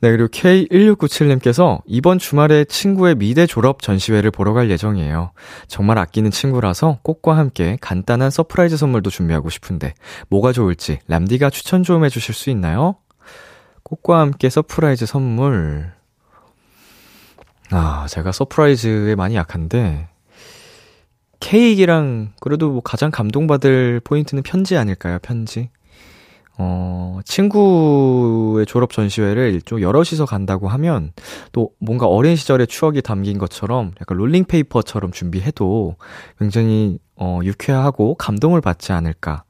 네, 0.00 0.10
그리고 0.10 0.28
K1697님께서 0.28 1.80
이번 1.86 2.18
주말에 2.18 2.64
친구의 2.64 3.14
미대 3.14 3.46
졸업 3.46 3.80
전시회를 3.80 4.30
보러 4.30 4.52
갈 4.52 4.70
예정이에요. 4.70 5.32
정말 5.68 5.98
아끼는 5.98 6.30
친구라서 6.30 6.98
꽃과 7.02 7.36
함께 7.36 7.78
간단한 7.80 8.30
surprise 8.30 8.76
선물도 8.76 9.10
준비하고 9.10 9.48
싶은데 9.48 9.94
뭐가 10.28 10.52
좋을지 10.52 10.98
람디가 11.08 11.50
추천 11.50 11.82
좀 11.82 12.04
해주실 12.04 12.34
수 12.34 12.50
있나요? 12.50 12.96
꽃과 13.82 14.20
함께 14.20 14.50
surprise 14.50 15.06
선물. 15.06 15.92
아, 17.70 18.06
제가 18.08 18.32
surprise에 18.32 19.14
많이 19.14 19.34
약한데 19.34 20.08
케이크랑 21.40 22.32
그래도 22.40 22.70
뭐 22.70 22.80
가장 22.80 23.10
감동받을 23.10 24.00
포인트는 24.04 24.42
편지 24.42 24.76
아닐까요? 24.76 25.18
편지. 25.20 25.70
어, 26.58 27.20
친구의 27.24 28.66
졸업 28.66 28.92
전시회를 28.92 29.60
좀 29.62 29.80
여럿이서 29.80 30.24
간다고 30.24 30.68
하면 30.68 31.12
또 31.52 31.70
뭔가 31.78 32.06
어린 32.06 32.36
시절의 32.36 32.66
추억이 32.66 33.02
담긴 33.02 33.38
것처럼 33.38 33.92
약간 34.00 34.16
롤링페이퍼처럼 34.16 35.12
준비해도 35.12 35.96
굉장히 36.38 36.98
어, 37.16 37.40
유쾌하고 37.42 38.14
감동을 38.14 38.60
받지 38.60 38.92
않을까. 38.92 39.44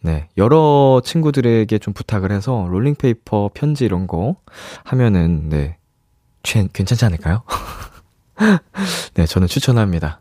네. 0.00 0.28
여러 0.36 1.00
친구들에게 1.04 1.78
좀 1.78 1.92
부탁을 1.92 2.30
해서 2.30 2.66
롤링페이퍼 2.70 3.50
편지 3.52 3.84
이런 3.84 4.06
거 4.06 4.36
하면은, 4.84 5.48
네. 5.48 5.76
괜찮지 6.42 7.04
않을까요? 7.04 7.42
네, 9.14 9.26
저는 9.26 9.48
추천합니다. 9.48 10.20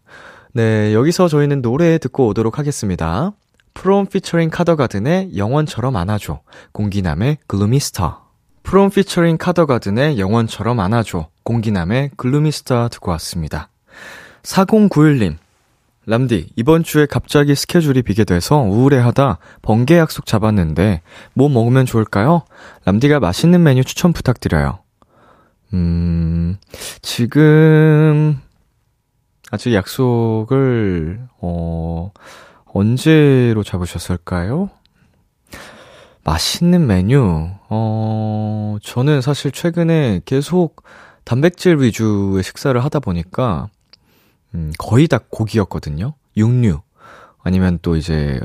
네, 0.53 0.93
여기서 0.93 1.27
저희는 1.27 1.61
노래 1.61 1.99
듣고 1.99 2.27
오도록 2.27 2.57
하겠습니다. 2.57 3.33
프롬 3.77 4.07
피처링 4.07 4.49
카더가든의 4.49 5.37
영원처럼 5.37 5.95
안아줘. 5.95 6.41
공기남의 6.71 7.37
Gloomy 7.45 7.79
Star. 7.79 8.23
프롬 8.63 8.89
피처링 8.89 9.37
카더가든의 9.37 10.17
영원처럼 10.17 10.79
안아줘. 10.79 11.29
공기남의 11.43 12.09
Gloomy 12.17 12.51
Star 12.51 12.87
듣고 12.87 13.11
왔습니다. 13.11 13.69
4091님. 14.41 15.37
람디, 16.07 16.53
이번 16.55 16.83
주에 16.83 17.05
갑자기 17.05 17.53
스케줄이 17.53 18.01
비게 18.01 18.23
돼서 18.23 18.57
우울해하다 18.57 19.37
번개 19.61 19.99
약속 19.99 20.25
잡았는데 20.25 21.01
뭐 21.35 21.47
먹으면 21.47 21.85
좋을까요? 21.85 22.45
람디가 22.85 23.19
맛있는 23.19 23.61
메뉴 23.61 23.83
추천 23.83 24.11
부탁드려요. 24.11 24.79
음, 25.73 26.57
지금 27.03 28.41
아직 29.51 29.75
약속을 29.75 31.19
어 31.41 32.11
언제로 32.77 33.63
잡으셨을까요? 33.63 34.69
맛있는 36.23 36.85
메뉴, 36.85 37.49
어, 37.69 38.77
저는 38.83 39.21
사실 39.21 39.51
최근에 39.51 40.21
계속 40.25 40.83
단백질 41.23 41.77
위주의 41.79 42.43
식사를 42.43 42.79
하다 42.83 42.99
보니까, 42.99 43.69
음, 44.53 44.71
거의 44.77 45.07
다 45.07 45.17
고기였거든요. 45.17 46.13
육류. 46.35 46.81
아니면 47.41 47.79
또 47.81 47.95
이제, 47.95 48.39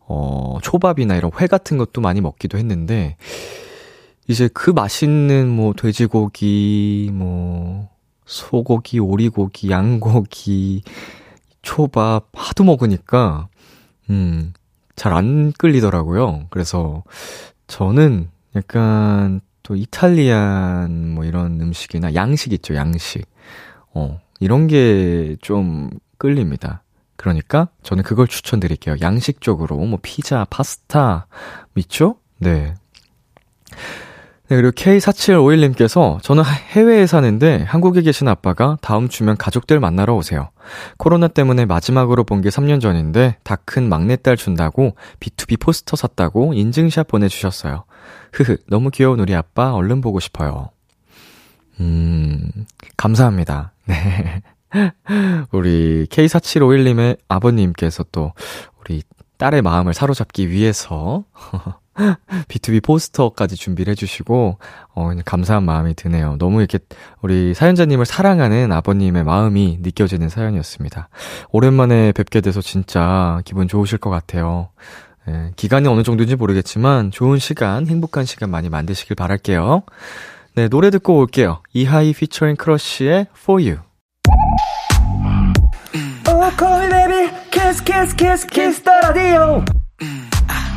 어, 0.00 0.58
초밥이나 0.60 1.14
이런 1.14 1.30
회 1.40 1.46
같은 1.46 1.78
것도 1.78 2.00
많이 2.00 2.20
먹기도 2.20 2.58
했는데, 2.58 3.16
이제 4.26 4.48
그 4.52 4.70
맛있는 4.70 5.48
뭐 5.48 5.72
돼지고기, 5.72 7.10
뭐, 7.12 7.90
소고기, 8.24 8.98
오리고기, 8.98 9.70
양고기, 9.70 10.82
초밥 11.66 12.28
하도 12.32 12.62
먹으니까, 12.64 13.48
음, 14.10 14.52
잘 14.94 15.12
안 15.12 15.52
끌리더라고요. 15.52 16.46
그래서 16.50 17.02
저는 17.66 18.30
약간 18.54 19.40
또 19.64 19.74
이탈리안 19.74 21.10
뭐 21.10 21.24
이런 21.24 21.60
음식이나 21.60 22.14
양식 22.14 22.52
있죠, 22.52 22.74
양식. 22.76 23.26
어, 23.92 24.20
이런 24.40 24.68
게 24.68 25.36
좀 25.42 25.90
끌립니다. 26.18 26.82
그러니까 27.16 27.68
저는 27.82 28.04
그걸 28.04 28.28
추천드릴게요. 28.28 28.96
양식 29.00 29.40
쪽으로 29.40 29.76
뭐 29.76 29.98
피자, 30.00 30.46
파스타 30.48 31.26
있죠? 31.76 32.16
네. 32.38 32.74
네, 34.48 34.54
그리고 34.56 34.70
K4751님께서 34.70 36.22
저는 36.22 36.44
해외에 36.44 37.06
사는데 37.06 37.64
한국에 37.64 38.02
계신 38.02 38.28
아빠가 38.28 38.76
다음 38.80 39.08
주면 39.08 39.36
가족들 39.36 39.80
만나러 39.80 40.14
오세요. 40.14 40.50
코로나 40.98 41.26
때문에 41.26 41.64
마지막으로 41.66 42.22
본 42.24 42.40
게 42.42 42.48
3년 42.48 42.80
전인데 42.80 43.38
다 43.42 43.56
큰 43.64 43.88
막내딸 43.88 44.36
준다고 44.36 44.94
B2B 45.18 45.58
포스터 45.58 45.96
샀다고 45.96 46.54
인증샷 46.54 47.08
보내주셨어요. 47.08 47.84
흐흐, 48.32 48.58
너무 48.68 48.90
귀여운 48.90 49.18
우리 49.18 49.34
아빠 49.34 49.72
얼른 49.74 50.00
보고 50.00 50.20
싶어요. 50.20 50.68
음, 51.80 52.50
감사합니다. 52.96 53.72
네. 53.86 54.42
우리 55.50 56.06
K4751님의 56.10 57.18
아버님께서 57.28 58.04
또 58.12 58.32
우리 58.80 59.02
딸의 59.38 59.62
마음을 59.62 59.92
사로잡기 59.94 60.50
위해서 60.50 61.24
B2B 62.48 62.82
포스터까지 62.82 63.56
준비를 63.56 63.90
해주시고, 63.92 64.58
어, 64.94 65.10
감사한 65.24 65.64
마음이 65.64 65.94
드네요. 65.94 66.36
너무 66.38 66.60
이렇게 66.60 66.78
우리 67.22 67.54
사연자님을 67.54 68.04
사랑하는 68.04 68.72
아버님의 68.72 69.24
마음이 69.24 69.78
느껴지는 69.80 70.28
사연이었습니다. 70.28 71.08
오랜만에 71.50 72.12
뵙게 72.12 72.40
돼서 72.40 72.60
진짜 72.60 73.40
기분 73.44 73.68
좋으실 73.68 73.98
것 73.98 74.10
같아요. 74.10 74.68
예, 75.28 75.50
기간이 75.56 75.88
어느 75.88 76.02
정도인지 76.02 76.36
모르겠지만 76.36 77.10
좋은 77.10 77.38
시간, 77.38 77.86
행복한 77.86 78.24
시간 78.24 78.50
많이 78.50 78.68
만드시길 78.68 79.16
바랄게요. 79.16 79.82
네, 80.54 80.68
노래 80.68 80.90
듣고 80.90 81.18
올게요. 81.18 81.62
이하이 81.72 82.12
피처링 82.12 82.56
크러쉬의 82.56 83.26
For 83.36 83.62
You. 83.62 83.80
오, 89.48 89.64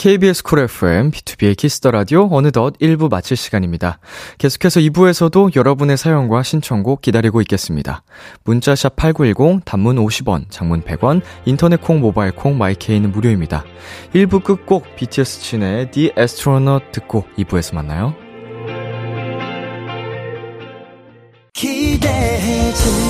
KBS 0.00 0.42
쿨 0.44 0.60
FM, 0.60 1.10
비투비의 1.10 1.54
키스 1.58 1.78
더 1.78 1.90
라디오 1.90 2.26
어느덧 2.32 2.72
1부 2.78 3.10
마칠 3.10 3.36
시간입니다. 3.36 3.98
계속해서 4.38 4.80
2부에서도 4.80 5.54
여러분의 5.54 5.98
사연과 5.98 6.42
신청곡 6.42 7.02
기다리고 7.02 7.42
있겠습니다. 7.42 8.02
문자샵 8.44 8.96
8910, 8.96 9.62
단문 9.66 9.96
50원, 9.96 10.46
장문 10.48 10.84
100원, 10.84 11.20
인터넷 11.44 11.82
콩, 11.82 12.00
모바일 12.00 12.32
콩, 12.32 12.56
마이케이는 12.56 13.12
무료입니다. 13.12 13.62
1부 14.14 14.42
끝곡 14.42 14.96
BTS 14.96 15.40
진의 15.42 15.90
The 15.90 16.12
Astronaut 16.18 16.86
듣고 16.92 17.26
2부에서 17.36 17.74
만나요. 17.74 18.14
기대해 21.52 22.72
즐 22.72 23.09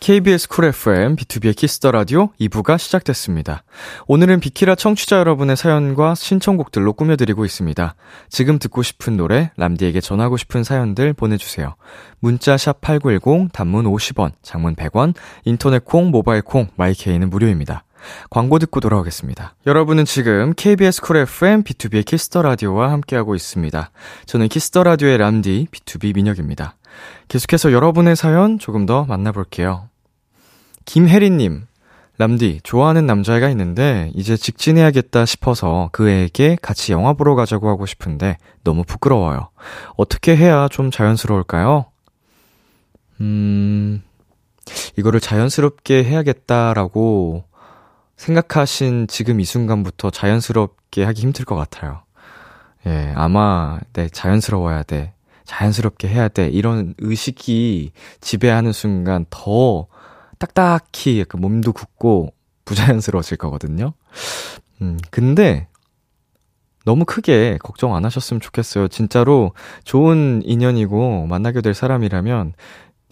KBS 0.00 0.48
쿨 0.48 0.66
FM, 0.66 1.16
비투비의 1.16 1.56
키스 1.56 1.77
더 1.77 1.90
라디오 1.90 2.28
2부가 2.38 2.76
시작됐습니다. 2.76 3.64
오늘은 4.06 4.40
비키라 4.40 4.74
청취자 4.74 5.16
여러분의 5.16 5.56
사연과 5.56 6.14
신청곡들로 6.14 6.92
꾸며드리고 6.92 7.46
있습니다. 7.46 7.94
지금 8.28 8.58
듣고 8.58 8.82
싶은 8.82 9.16
노래, 9.16 9.50
람디에게 9.56 10.02
전하고 10.02 10.36
싶은 10.36 10.62
사연들 10.62 11.14
보내주세요. 11.14 11.76
문자 12.20 12.58
샵 12.58 12.82
8910, 12.82 13.50
단문 13.54 13.86
50원, 13.86 14.32
장문 14.42 14.76
100원, 14.76 15.14
인터넷 15.46 15.82
콩, 15.86 16.10
모바일 16.10 16.42
콩, 16.42 16.68
마이케이는 16.76 17.30
무료입니다. 17.30 17.84
광고 18.30 18.58
듣고 18.58 18.80
돌아오겠습니다. 18.80 19.54
여러분은 19.66 20.04
지금 20.04 20.52
KBS 20.56 21.00
쿨 21.02 21.16
FM, 21.18 21.62
비투비의 21.62 22.04
키스 22.04 22.28
더 22.28 22.42
라디오와 22.42 22.90
함께하고 22.92 23.34
있습니다. 23.34 23.90
저는 24.26 24.48
키스 24.48 24.69
더 24.69 24.82
라디오의 24.82 25.18
람디, 25.18 25.68
비투비 25.70 26.14
민혁입니다. 26.14 26.76
계속해서 27.28 27.72
여러분의 27.72 28.16
사연 28.16 28.58
조금 28.58 28.86
더 28.86 29.04
만나볼게요. 29.04 29.88
김혜리님, 30.84 31.66
람디, 32.18 32.60
좋아하는 32.62 33.06
남자애가 33.06 33.48
있는데, 33.50 34.12
이제 34.14 34.36
직진해야겠다 34.36 35.26
싶어서 35.26 35.88
그 35.92 36.08
애에게 36.08 36.56
같이 36.62 36.92
영화 36.92 37.12
보러 37.12 37.34
가자고 37.34 37.68
하고 37.68 37.86
싶은데, 37.86 38.36
너무 38.62 38.84
부끄러워요. 38.84 39.48
어떻게 39.96 40.36
해야 40.36 40.68
좀 40.68 40.90
자연스러울까요? 40.90 41.86
음, 43.20 44.02
이거를 44.96 45.20
자연스럽게 45.20 46.04
해야겠다라고 46.04 47.44
생각하신 48.16 49.06
지금 49.08 49.40
이 49.40 49.44
순간부터 49.44 50.10
자연스럽게 50.10 51.04
하기 51.04 51.22
힘들 51.22 51.44
것 51.44 51.56
같아요. 51.56 52.02
예, 52.86 53.12
아마, 53.16 53.78
네, 53.92 54.08
자연스러워야 54.08 54.82
돼. 54.82 55.14
자연스럽게 55.44 56.08
해야 56.08 56.28
돼. 56.28 56.48
이런 56.48 56.94
의식이 56.98 57.92
지배하는 58.20 58.72
순간 58.72 59.26
더 59.30 59.86
딱딱히 60.38 61.20
약간 61.20 61.40
몸도 61.40 61.72
굳고 61.72 62.32
부자연스러워질 62.64 63.36
거거든요. 63.36 63.92
음, 64.80 64.98
근데 65.10 65.68
너무 66.84 67.04
크게 67.04 67.58
걱정 67.62 67.94
안 67.94 68.04
하셨으면 68.04 68.40
좋겠어요. 68.40 68.88
진짜로 68.88 69.52
좋은 69.84 70.42
인연이고 70.44 71.26
만나게 71.26 71.60
될 71.62 71.74
사람이라면 71.74 72.52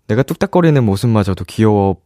내가 0.09 0.23
뚝딱거리는 0.23 0.83
모습마저도 0.85 1.45
귀여워 1.45 1.97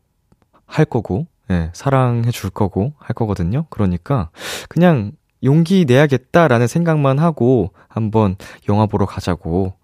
할 0.66 0.84
거고, 0.84 1.26
예, 1.50 1.70
사랑해 1.72 2.30
줄 2.30 2.50
거고 2.50 2.92
할 2.98 3.14
거거든요. 3.14 3.66
그러니까 3.70 4.30
그냥 4.68 5.12
용기 5.44 5.84
내야겠다라는 5.86 6.66
생각만 6.66 7.18
하고 7.18 7.72
한번 7.88 8.36
영화 8.68 8.86
보러 8.86 9.06
가자고, 9.06 9.74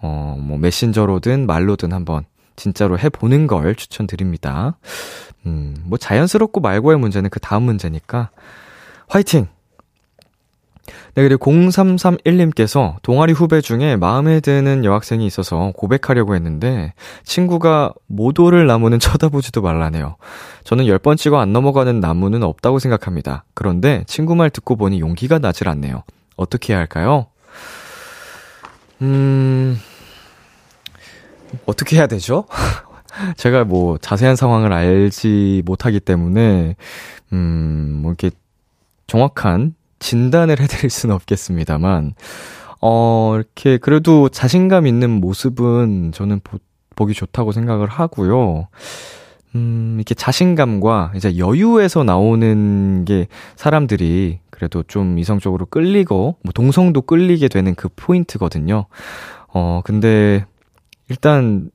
어, 0.00 0.36
뭐 0.38 0.56
메신저로든 0.58 1.46
말로든 1.46 1.92
한번 1.92 2.24
진짜로 2.56 2.98
해보는 2.98 3.46
걸 3.46 3.74
추천드립니다. 3.74 4.78
음, 5.46 5.76
뭐 5.84 5.98
자연스럽고 5.98 6.60
말고의 6.60 6.98
문제는 6.98 7.30
그 7.30 7.40
다음 7.40 7.64
문제니까 7.64 8.30
화이팅! 9.08 9.48
네, 11.14 11.22
그리고 11.22 11.50
0331님께서 11.50 12.96
동아리 13.02 13.32
후배 13.32 13.60
중에 13.60 13.96
마음에 13.96 14.40
드는 14.40 14.84
여학생이 14.84 15.26
있어서 15.26 15.72
고백하려고 15.76 16.34
했는데 16.34 16.92
친구가 17.24 17.92
모도를 18.06 18.66
나무는 18.66 18.98
쳐다보지도 19.00 19.62
말라네요. 19.62 20.16
저는 20.64 20.84
10번 20.86 21.16
찍어 21.16 21.38
안 21.38 21.52
넘어가는 21.52 22.00
나무는 22.00 22.42
없다고 22.42 22.78
생각합니다. 22.78 23.44
그런데 23.54 24.04
친구 24.06 24.34
말 24.34 24.50
듣고 24.50 24.76
보니 24.76 25.00
용기가 25.00 25.38
나질 25.38 25.68
않네요. 25.68 26.02
어떻게 26.36 26.72
해야 26.72 26.80
할까요? 26.80 27.26
음, 29.02 29.78
어떻게 31.66 31.96
해야 31.96 32.06
되죠? 32.06 32.46
제가 33.36 33.64
뭐 33.64 33.98
자세한 33.98 34.36
상황을 34.36 34.72
알지 34.72 35.62
못하기 35.66 36.00
때문에, 36.00 36.76
음, 37.32 37.98
뭐 38.02 38.12
이렇게 38.12 38.30
정확한 39.06 39.74
진단을 40.00 40.58
해드릴 40.60 40.90
수는 40.90 41.14
없겠습니다만, 41.14 42.14
어, 42.82 43.34
이렇게 43.36 43.78
그래도 43.78 44.28
자신감 44.28 44.86
있는 44.86 45.10
모습은 45.10 46.12
저는 46.12 46.40
보, 46.42 46.58
보기 46.96 47.14
좋다고 47.14 47.52
생각을 47.52 47.88
하고요. 47.88 48.68
음, 49.54 49.94
이렇게 49.96 50.14
자신감과 50.14 51.12
이제 51.16 51.36
여유에서 51.36 52.04
나오는 52.04 53.04
게 53.04 53.26
사람들이 53.56 54.40
그래도 54.50 54.82
좀 54.82 55.18
이성적으로 55.18 55.66
끌리고, 55.66 56.36
뭐 56.42 56.52
동성도 56.52 57.02
끌리게 57.02 57.48
되는 57.48 57.74
그 57.74 57.88
포인트거든요. 57.94 58.86
어, 59.52 59.80
근데 59.84 60.44
일단 61.08 61.70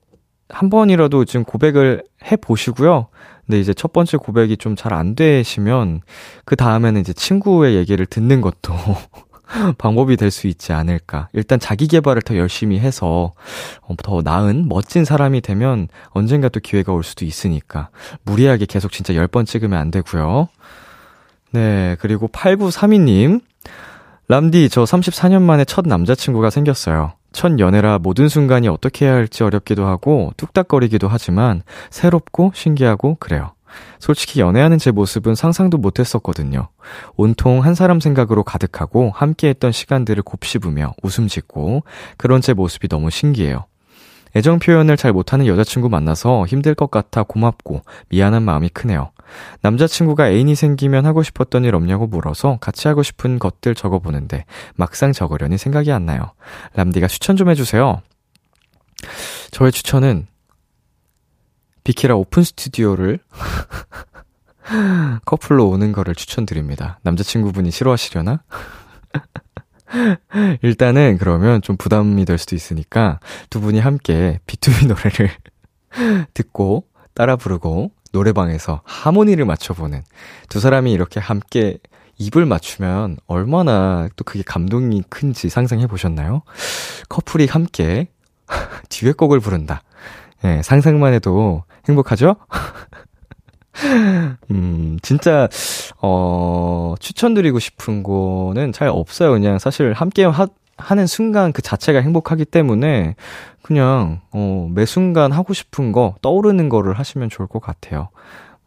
한 0.49 0.69
번이라도 0.69 1.25
지금 1.25 1.43
고백을 1.43 2.03
해 2.31 2.35
보시고요. 2.35 3.07
근데 3.45 3.59
이제 3.59 3.73
첫 3.73 3.93
번째 3.93 4.17
고백이 4.17 4.57
좀 4.57 4.75
잘 4.75 4.93
안 4.93 5.15
되시면 5.15 6.01
그 6.45 6.55
다음에는 6.55 6.99
이제 7.01 7.13
친구의 7.13 7.75
얘기를 7.75 8.05
듣는 8.05 8.41
것도 8.41 8.73
방법이 9.77 10.17
될 10.17 10.31
수 10.31 10.47
있지 10.47 10.73
않을까. 10.73 11.29
일단 11.33 11.59
자기 11.59 11.87
개발을 11.87 12.21
더 12.23 12.35
열심히 12.37 12.79
해서 12.79 13.33
어, 13.81 13.95
더 14.03 14.21
나은 14.23 14.67
멋진 14.67 15.05
사람이 15.05 15.41
되면 15.41 15.87
언젠가 16.09 16.49
또 16.49 16.59
기회가 16.59 16.91
올 16.93 17.03
수도 17.03 17.25
있으니까 17.25 17.89
무리하게 18.23 18.65
계속 18.65 18.91
진짜 18.91 19.13
10번 19.13 19.45
찍으면 19.45 19.79
안 19.79 19.91
되고요. 19.91 20.47
네, 21.51 21.95
그리고 21.99 22.27
8932님. 22.27 23.41
람디, 24.27 24.69
저 24.69 24.83
34년 24.83 25.43
만에 25.43 25.65
첫 25.65 25.85
남자친구가 25.87 26.49
생겼어요. 26.49 27.13
첫 27.35 27.59
연애라 27.59 27.99
모든 27.99 28.29
순간이 28.29 28.69
어떻게 28.69 29.05
해야 29.05 29.13
할지 29.13 29.43
어렵기도 29.43 29.85
하고 29.85 30.31
뚝딱거리기도 30.37 31.09
하지만 31.09 31.63
새롭고 31.89 32.53
신기하고 32.55 33.17
그래요. 33.19 33.51
솔직히 33.99 34.39
연애하는 34.39 34.77
제 34.77 34.91
모습은 34.91 35.35
상상도 35.35 35.77
못 35.77 35.99
했었거든요. 35.99 36.69
온통 37.17 37.61
한 37.65 37.75
사람 37.75 37.99
생각으로 37.99 38.45
가득하고 38.45 39.11
함께 39.13 39.49
했던 39.49 39.73
시간들을 39.73 40.23
곱씹으며 40.23 40.93
웃음 41.03 41.27
짓고 41.27 41.83
그런 42.15 42.39
제 42.39 42.53
모습이 42.53 42.87
너무 42.87 43.09
신기해요. 43.09 43.65
애정 44.37 44.59
표현을 44.59 44.95
잘 44.95 45.11
못하는 45.11 45.45
여자친구 45.45 45.89
만나서 45.89 46.45
힘들 46.45 46.73
것 46.73 46.89
같아 46.89 47.23
고맙고 47.23 47.81
미안한 48.07 48.43
마음이 48.43 48.69
크네요. 48.69 49.11
남자친구가 49.61 50.29
애인이 50.29 50.55
생기면 50.55 51.05
하고 51.05 51.23
싶었던 51.23 51.63
일 51.65 51.75
없냐고 51.75 52.07
물어서 52.07 52.57
같이 52.61 52.87
하고 52.87 53.03
싶은 53.03 53.39
것들 53.39 53.75
적어보는데 53.75 54.45
막상 54.75 55.11
적으려니 55.11 55.57
생각이 55.57 55.91
안 55.91 56.05
나요. 56.05 56.33
람디가 56.73 57.07
추천 57.07 57.35
좀 57.35 57.49
해주세요. 57.49 58.01
저의 59.51 59.71
추천은 59.71 60.27
비키라 61.83 62.15
오픈 62.15 62.43
스튜디오를 62.43 63.19
커플로 65.25 65.69
오는 65.69 65.91
거를 65.91 66.15
추천드립니다. 66.15 66.99
남자친구분이 67.03 67.71
싫어하시려나? 67.71 68.43
일단은 70.63 71.17
그러면 71.19 71.61
좀 71.61 71.77
부담이 71.77 72.25
될 72.25 72.37
수도 72.37 72.55
있으니까 72.55 73.19
두 73.49 73.61
분이 73.61 73.79
함께 73.79 74.39
B2B 74.47 74.87
노래를 74.87 75.29
듣고 76.33 76.85
따라 77.13 77.35
부르고 77.35 77.91
노래방에서 78.11 78.81
하모니를 78.83 79.45
맞춰보는 79.45 80.03
두 80.49 80.59
사람이 80.59 80.91
이렇게 80.91 81.19
함께 81.19 81.77
입을 82.17 82.45
맞추면 82.45 83.17
얼마나 83.27 84.07
또 84.15 84.23
그게 84.23 84.43
감동이 84.45 85.03
큰지 85.09 85.49
상상해 85.49 85.87
보셨나요? 85.87 86.41
커플이 87.09 87.47
함께 87.47 88.09
듀엣곡을 88.89 89.39
부른다. 89.39 89.81
예, 90.43 90.61
상상만 90.63 91.13
해도 91.13 91.63
행복하죠? 91.87 92.35
음, 94.51 94.97
진짜, 95.01 95.49
어, 96.01 96.95
추천드리고 96.99 97.59
싶은 97.59 98.03
거는 98.03 98.71
잘 98.71 98.87
없어요. 98.87 99.31
그냥 99.31 99.59
사실 99.59 99.91
함께 99.91 100.23
하, 100.23 100.47
하는 100.77 101.07
순간 101.07 101.51
그 101.51 101.61
자체가 101.61 101.99
행복하기 101.99 102.45
때문에 102.45 103.15
그냥, 103.65 104.21
어, 104.31 104.69
매 104.71 104.85
순간 104.85 105.31
하고 105.31 105.55
싶은 105.55 105.91
거, 105.91 106.13
떠오르는 106.21 106.69
거를 106.69 106.99
하시면 106.99 107.31
좋을 107.31 107.47
것 107.47 107.59
같아요. 107.59 108.09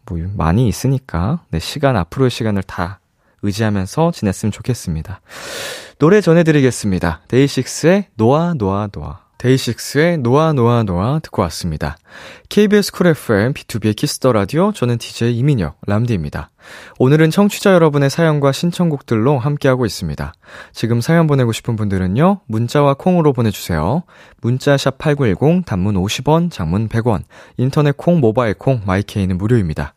뭐, 0.06 0.18
많이 0.34 0.66
있으니까, 0.66 1.44
내 1.50 1.60
네, 1.60 1.64
시간, 1.64 1.96
앞으로의 1.96 2.30
시간을 2.30 2.64
다 2.64 2.98
의지하면서 3.42 4.10
지냈으면 4.10 4.50
좋겠습니다. 4.50 5.20
노래 6.00 6.20
전해드리겠습니다. 6.20 7.20
데이식스의 7.28 8.08
노아, 8.16 8.54
노아, 8.54 8.88
노아. 8.88 9.27
데이식스의 9.38 10.18
노아 10.18 10.52
노아 10.52 10.82
노아 10.82 11.20
듣고 11.20 11.42
왔습니다. 11.42 11.96
KBS 12.48 12.92
쿨 12.92 13.06
FM 13.06 13.54
비투비의 13.54 13.94
키스 13.94 14.18
더 14.18 14.32
라디오 14.32 14.72
저는 14.72 14.98
DJ 14.98 15.38
이민혁 15.38 15.78
람디입니다. 15.86 16.50
오늘은 16.98 17.30
청취자 17.30 17.72
여러분의 17.72 18.10
사연과 18.10 18.50
신청곡들로 18.50 19.38
함께하고 19.38 19.86
있습니다. 19.86 20.32
지금 20.72 21.00
사연 21.00 21.28
보내고 21.28 21.52
싶은 21.52 21.76
분들은요. 21.76 22.40
문자와 22.46 22.94
콩으로 22.94 23.32
보내 23.32 23.52
주세요. 23.52 24.02
문자 24.40 24.74
샵8910 24.74 25.64
단문 25.64 25.94
50원 25.94 26.50
장문 26.50 26.88
100원 26.88 27.22
인터넷 27.56 27.96
콩 27.96 28.18
모바일 28.18 28.54
콩 28.54 28.80
마이케이는 28.84 29.38
무료입니다. 29.38 29.94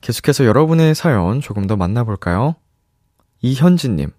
계속해서 0.00 0.44
여러분의 0.44 0.94
사연 0.94 1.40
조금 1.40 1.66
더 1.66 1.76
만나 1.76 2.04
볼까요? 2.04 2.54
이현진 3.40 3.96
님 3.96 4.10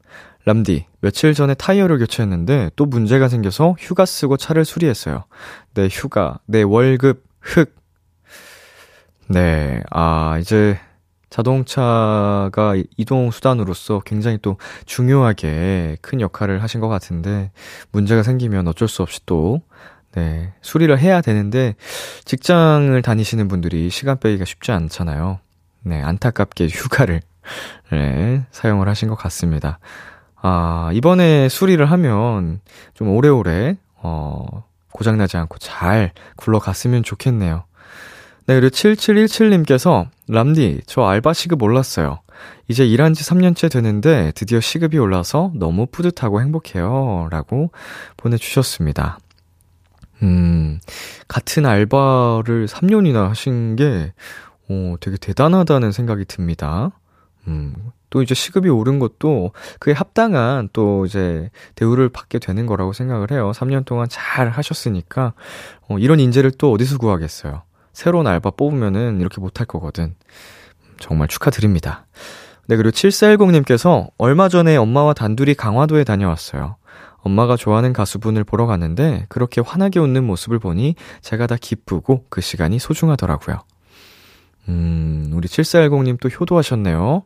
람디, 0.46 0.86
며칠 1.02 1.34
전에 1.34 1.54
타이어를 1.54 2.00
교체했는데 2.00 2.72
또 2.76 2.86
문제가 2.86 3.28
생겨서 3.28 3.76
휴가 3.78 4.06
쓰고 4.06 4.38
차를 4.38 4.66
수리했어요. 4.66 5.26
내 5.74 5.88
휴가, 5.90 6.40
내 6.46 6.64
월급, 6.64 7.24
흑. 7.40 7.76
네, 9.28 9.84
아, 9.92 10.38
이제 10.40 10.80
자동차가 11.30 12.74
이동 12.98 13.30
수단으로서 13.32 14.02
굉장히 14.04 14.40
또 14.42 14.58
중요하게 14.86 15.98
큰 16.02 16.22
역할을 16.22 16.64
하신 16.64 16.82
것 16.82 16.88
같은데 16.88 17.52
문제가 17.92 18.24
생기면 18.24 18.68
어쩔 18.68 18.88
수 18.88 19.04
없이 19.04 19.20
또 19.26 19.62
네, 20.14 20.54
수리를 20.62 20.98
해야 20.98 21.22
되는데 21.22 21.76
직장을 22.26 23.00
다니시는 23.02 23.48
분들이 23.48 23.90
시간 23.92 24.20
빼기가 24.20 24.46
쉽지 24.46 24.72
않잖아요. 24.72 25.40
네, 25.84 26.02
안타깝게 26.02 26.68
휴가를 26.68 27.22
네, 27.92 28.46
사용을 28.52 28.88
하신 28.90 29.10
것 29.10 29.16
같습니다. 29.16 29.80
아, 30.42 30.90
이번에 30.94 31.50
수리를 31.50 31.84
하면 31.86 32.62
좀 32.94 33.10
오래오래, 33.10 33.78
어, 33.98 34.64
고장나지 34.92 35.38
않고 35.38 35.58
잘 35.60 36.12
굴러갔으면 36.38 37.04
좋겠네요. 37.04 37.64
네, 38.48 38.60
그리고 38.60 38.70
7717님께서, 38.70 40.08
람디, 40.28 40.82
저 40.88 41.04
알바 41.04 41.34
시급 41.34 41.62
올랐어요. 41.62 42.22
이제 42.68 42.86
일한 42.86 43.14
지 43.14 43.24
3년째 43.24 43.72
되는데 43.72 44.32
드디어 44.34 44.60
시급이 44.60 44.98
올라서 44.98 45.52
너무 45.56 45.86
뿌듯하고 45.88 46.42
행복해요. 46.42 47.28
라고 47.32 47.72
보내주셨습니다. 48.18 49.20
음, 50.24 50.80
같은 51.28 51.66
알바를 51.66 52.68
3년이나 52.68 53.28
하신 53.30 53.76
게, 53.76 54.14
어, 54.70 54.96
되게 55.00 55.18
대단하다는 55.18 55.92
생각이 55.92 56.26
듭니다. 56.26 56.92
음, 57.48 57.76
또 58.10 58.22
이제 58.22 58.34
시급이 58.34 58.70
오른 58.70 59.00
것도 59.00 59.52
그에 59.80 59.94
합당한 59.94 60.70
또 60.74 61.06
이제 61.06 61.50
대우를 61.76 62.10
받게 62.10 62.40
되는 62.40 62.66
거라고 62.66 62.94
생각을 62.94 63.32
해요. 63.32 63.52
3년 63.54 63.86
동안 63.86 64.08
잘 64.10 64.50
하셨으니까, 64.50 65.34
어, 65.88 65.98
이런 66.00 66.20
인재를 66.20 66.52
또 66.52 66.72
어디서 66.72 66.98
구하겠어요. 66.98 67.64
새로운 67.94 68.28
알바 68.28 68.52
뽑으면은 68.52 69.20
이렇게 69.20 69.42
못할 69.42 69.66
거거든. 69.66 70.16
정말 71.00 71.28
축하드립니다. 71.28 72.06
네, 72.68 72.76
그리고 72.76 72.92
7410님께서 72.92 74.10
얼마 74.18 74.48
전에 74.48 74.76
엄마와 74.78 75.14
단둘이 75.14 75.56
강화도에 75.56 76.04
다녀왔어요. 76.04 76.76
엄마가 77.22 77.58
좋아하는 77.58 77.94
가수분을 77.94 78.44
보러 78.44 78.66
갔는데 78.66 79.26
그렇게 79.28 79.62
환하게 79.62 80.00
웃는 80.00 80.24
모습을 80.24 80.60
보니 80.60 80.96
제가 81.22 81.48
다 81.48 81.58
기쁘고 81.60 82.26
그 82.30 82.42
시간이 82.42 82.80
소중하더라고요. 82.80 83.60
음, 84.70 85.32
우리 85.34 85.48
7410님 85.48 86.20
또 86.22 86.30
효도하셨네요. 86.30 87.24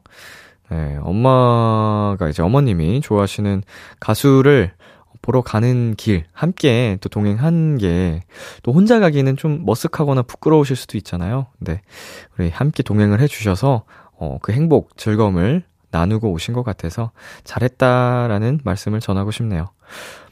네, 0.73 0.97
엄마가 1.03 2.29
이제 2.29 2.41
어머님이 2.41 2.99
좋아하시는 3.01 3.61
가수를 3.99 4.71
보러 5.21 5.43
가는 5.43 5.93
길, 5.95 6.25
함께 6.33 6.97
또 6.99 7.09
동행한 7.09 7.77
게, 7.77 8.21
또 8.63 8.73
혼자 8.73 8.99
가기는 8.99 9.37
좀 9.37 9.63
머쓱하거나 9.67 10.25
부끄러우실 10.25 10.75
수도 10.75 10.97
있잖아요. 10.97 11.45
근데, 11.59 11.81
우리 12.37 12.49
함께 12.49 12.81
동행을 12.81 13.19
해주셔서, 13.21 13.83
어, 14.17 14.37
그 14.41 14.51
행복, 14.51 14.97
즐거움을 14.97 15.61
나누고 15.91 16.31
오신 16.31 16.55
것 16.55 16.63
같아서 16.63 17.11
잘했다라는 17.43 18.61
말씀을 18.63 18.99
전하고 18.99 19.29
싶네요. 19.29 19.69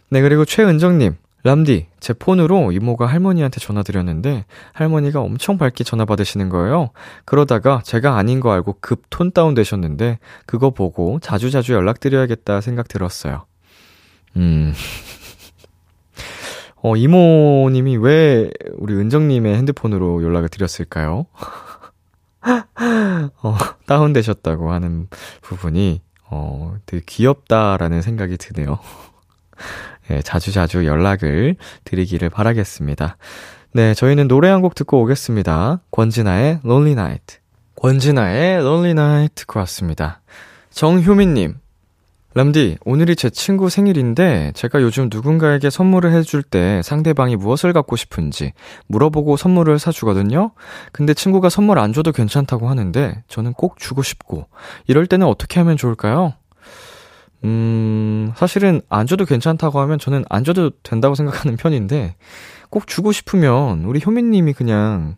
네, 0.09 0.21
그리고 0.21 0.43
최은정님, 0.43 1.17
람디, 1.43 1.87
제 1.99 2.13
폰으로 2.13 2.71
이모가 2.71 3.07
할머니한테 3.07 3.59
전화드렸는데 3.59 4.45
할머니가 4.73 5.21
엄청 5.21 5.57
밝게 5.57 5.83
전화 5.83 6.05
받으시는 6.05 6.49
거예요. 6.49 6.91
그러다가 7.25 7.81
제가 7.83 8.17
아닌 8.17 8.39
거 8.39 8.51
알고 8.51 8.77
급 8.79 9.01
톤 9.09 9.31
다운 9.31 9.53
되셨는데 9.53 10.19
그거 10.45 10.69
보고 10.69 11.19
자주자주 11.19 11.73
연락드려야겠다 11.73 12.61
생각 12.61 12.87
들었어요. 12.87 13.45
음. 14.37 14.73
어, 16.83 16.95
이모님이 16.95 17.97
왜 17.97 18.49
우리 18.77 18.95
은정님의 18.95 19.55
핸드폰으로 19.55 20.23
연락을 20.23 20.49
드렸을까요? 20.49 21.27
어, 23.43 23.57
다운되셨다고 23.85 24.71
하는 24.71 25.07
부분이, 25.41 26.01
어, 26.31 26.75
되게 26.87 27.03
귀엽다라는 27.05 28.01
생각이 28.01 28.37
드네요. 28.37 28.79
예, 30.11 30.21
자주자주 30.21 30.85
연락을 30.85 31.55
드리기를 31.85 32.29
바라겠습니다. 32.29 33.17
네, 33.73 33.93
저희는 33.93 34.27
노래 34.27 34.49
한 34.49 34.61
곡 34.61 34.75
듣고 34.75 35.01
오겠습니다. 35.01 35.79
권진아의 35.91 36.59
Lonely 36.65 36.91
Night. 36.91 37.37
권진아의 37.75 38.57
Lonely 38.59 38.91
Night 38.91 39.35
듣고 39.35 39.59
왔습니다. 39.61 40.21
정효민님, 40.71 41.55
람디, 42.33 42.77
오늘이 42.85 43.15
제 43.17 43.29
친구 43.29 43.69
생일인데 43.69 44.51
제가 44.55 44.81
요즘 44.81 45.09
누군가에게 45.11 45.69
선물을 45.69 46.13
해줄 46.13 46.43
때 46.43 46.81
상대방이 46.83 47.35
무엇을 47.35 47.73
갖고 47.73 47.95
싶은지 47.97 48.53
물어보고 48.87 49.35
선물을 49.35 49.79
사주거든요? 49.79 50.51
근데 50.93 51.13
친구가 51.13 51.49
선물 51.49 51.77
안 51.79 51.91
줘도 51.91 52.11
괜찮다고 52.13 52.69
하는데 52.69 53.23
저는 53.27 53.51
꼭 53.53 53.77
주고 53.79 54.01
싶고 54.01 54.47
이럴 54.87 55.07
때는 55.07 55.27
어떻게 55.27 55.59
하면 55.59 55.75
좋을까요? 55.75 56.33
음, 57.43 58.31
사실은 58.35 58.81
안 58.89 59.07
줘도 59.07 59.25
괜찮다고 59.25 59.79
하면 59.81 59.97
저는 59.99 60.25
안 60.29 60.43
줘도 60.43 60.69
된다고 60.83 61.15
생각하는 61.15 61.57
편인데 61.57 62.15
꼭 62.69 62.87
주고 62.87 63.11
싶으면 63.11 63.83
우리 63.85 63.99
효민님이 64.05 64.53
그냥 64.53 65.15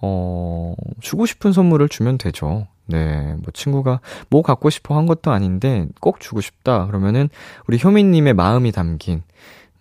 어, 0.00 0.74
주고 1.00 1.26
싶은 1.26 1.52
선물을 1.52 1.88
주면 1.88 2.18
되죠. 2.18 2.66
네, 2.86 3.34
뭐 3.38 3.46
친구가 3.52 4.00
뭐 4.30 4.42
갖고 4.42 4.70
싶어 4.70 4.96
한 4.96 5.06
것도 5.06 5.32
아닌데 5.32 5.86
꼭 6.00 6.20
주고 6.20 6.40
싶다. 6.40 6.86
그러면은 6.86 7.28
우리 7.66 7.80
효민님의 7.82 8.34
마음이 8.34 8.70
담긴 8.72 9.22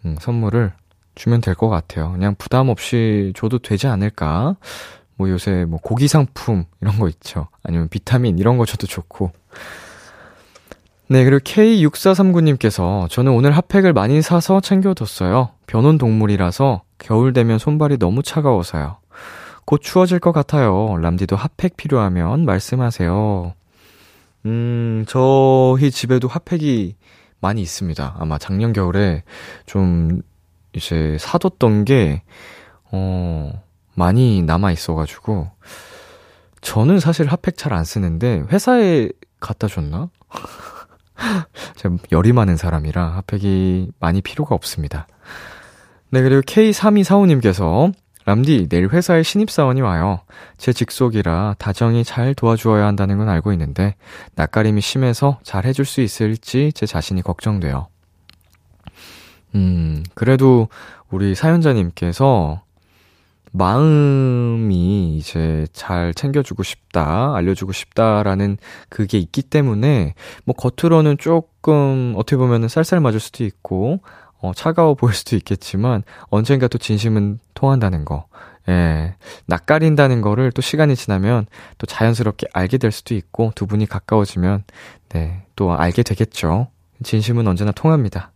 음, 0.06 0.15
선물을 0.19 0.74
주면 1.13 1.39
될 1.41 1.56
것 1.56 1.69
같아요. 1.69 2.12
그냥 2.12 2.36
부담 2.38 2.69
없이 2.69 3.32
줘도 3.36 3.60
되지 3.60 3.88
않을까. 3.88 4.56
뭐 5.17 5.30
요새 5.30 5.65
뭐 5.65 5.80
고기 5.82 6.08
상품 6.08 6.65
이런 6.82 6.98
거 7.00 7.08
있죠. 7.10 7.48
아니면 7.63 7.88
비타민 7.89 8.38
이런 8.39 8.58
거 8.58 8.65
줘도 8.65 8.88
좋고. 8.88 9.32
네, 11.08 11.24
그리고 11.24 11.39
K6439님께서 11.39 13.08
저는 13.10 13.32
오늘 13.32 13.52
핫팩을 13.52 13.94
많이 13.94 14.22
사서 14.22 14.60
챙겨뒀어요. 14.60 15.50
변온 15.68 15.98
동물이라서 16.00 16.82
겨울 16.98 17.32
되면 17.34 17.60
손발이 17.60 17.98
너무 18.00 18.24
차가워서요. 18.24 18.98
곧 19.65 19.82
추워질 19.82 20.20
것 20.20 20.32
같아요. 20.32 20.98
람디도 20.98 21.36
핫팩 21.36 21.78
필요하면 21.78 22.46
말씀하세요. 22.46 23.54
음, 24.46 25.06
저희 25.08 25.91
집에도 25.91 26.28
핫팩이 26.28 26.96
많이 27.39 27.62
있습니다. 27.62 28.15
아마 28.18 28.38
작년 28.39 28.74
겨울에 28.74 29.24
좀 29.68 30.22
이제 30.74 31.18
사뒀던 31.20 31.86
게, 31.86 32.24
어, 32.91 33.52
많이 33.94 34.41
남아 34.41 34.72
있어가지고, 34.72 35.50
저는 36.62 37.00
사실 37.00 37.28
핫팩 37.28 37.58
잘 37.58 37.74
안 37.74 37.84
쓰는데, 37.86 38.44
회사에 38.52 39.10
갖다 39.39 39.68
줬나? 39.68 40.10
제가 41.75 41.97
열이 42.12 42.34
많은 42.34 42.58
사람이라 42.58 43.21
핫팩이 43.28 43.91
많이 43.99 44.21
필요가 44.21 44.56
없습니다. 44.56 45.08
네, 46.10 46.21
그리고 46.21 46.41
K3245님께서 46.41 47.93
람디, 48.25 48.69
내일 48.69 48.89
회사에 48.89 49.21
신입사원이 49.21 49.82
와요. 49.82 50.21
제 50.58 50.73
직속이라 50.73 51.56
다정히 51.60 52.04
잘 52.04 52.34
도와주어야 52.34 52.86
한다는 52.86 53.19
건 53.19 53.30
알고 53.30 53.51
있는데, 53.54 53.95
낯가림이 54.34 54.82
심해서 54.82 55.39
잘 55.43 55.65
해줄 55.65 55.86
수 55.86 56.01
있을지 56.01 56.71
제 56.73 56.88
자신이 56.88 57.21
걱정돼요. 57.21 57.88
음, 59.54 60.04
그래도 60.15 60.69
우리 61.12 61.36
사연자님께서 61.36 62.63
마음이 63.58 65.18
이제 65.18 65.65
잘 65.74 66.13
챙겨주고 66.13 66.63
싶다, 66.63 67.36
알려주고 67.36 67.72
싶다라는 67.72 68.58
그게 68.89 69.18
있기 69.18 69.44
때문에, 69.44 70.13
뭐 70.44 70.56
겉으로는 70.56 71.18
조금 71.18 72.13
어떻게 72.18 72.38
보면은 72.38 72.68
쌀쌀 72.68 73.00
맞을 73.00 73.20
수도 73.20 73.44
있고, 73.44 74.02
어, 74.41 74.52
차가워 74.54 74.96
보일 74.96 75.13
수도 75.13 75.36
있겠지만 75.36 76.04
언젠가 76.30 76.68
또 76.68 76.78
진심은 76.78 77.39
통한다는 77.54 78.06
거. 78.06 78.28
예. 78.68 79.15
낯가린다는 79.46 80.22
거를 80.22 80.52
또 80.52 80.62
시간이 80.62 80.96
지나면 80.96 81.46
또 81.78 81.86
자연스럽게 81.86 82.48
알게 82.54 82.78
될 82.78 82.91
수도 82.91 83.13
있고 83.15 83.52
두 83.56 83.68
분이 83.68 83.86
가까워지면 83.86 84.63
네, 85.10 85.44
또 85.56 85.74
알게 85.74 86.04
되겠죠. 86.04 86.68
진심은 87.04 87.48
언제나 87.48 87.72
통합니다. 87.72 88.32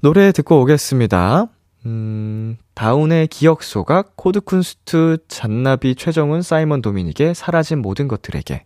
노래 0.00 0.32
듣고 0.32 0.60
오겠습니다. 0.62 1.48
음, 1.86 2.56
다운의 2.74 3.28
기억 3.28 3.62
소각, 3.62 4.16
코드쿤스트, 4.16 5.18
잔나비, 5.28 5.94
최정훈, 5.94 6.42
사이먼 6.42 6.82
도미닉의 6.82 7.36
사라진 7.36 7.80
모든 7.80 8.08
것들에게. 8.08 8.65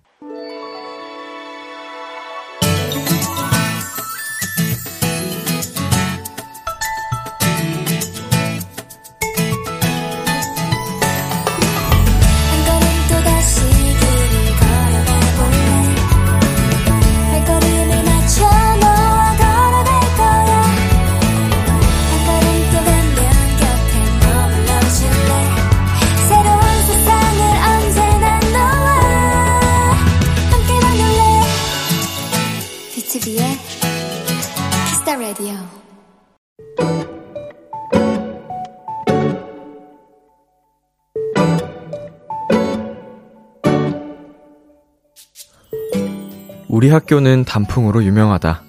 우리 46.80 46.88
학교는 46.88 47.44
단풍으로 47.44 48.04
유명하다. 48.04 48.62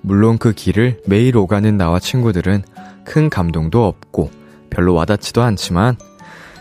물론 0.00 0.38
그 0.38 0.54
길을 0.54 1.02
매일 1.06 1.36
오가는 1.36 1.76
나와 1.76 1.98
친구들은 1.98 2.62
큰 3.04 3.28
감동도 3.28 3.84
없고 3.84 4.30
별로 4.70 4.94
와닿지도 4.94 5.42
않지만 5.42 5.98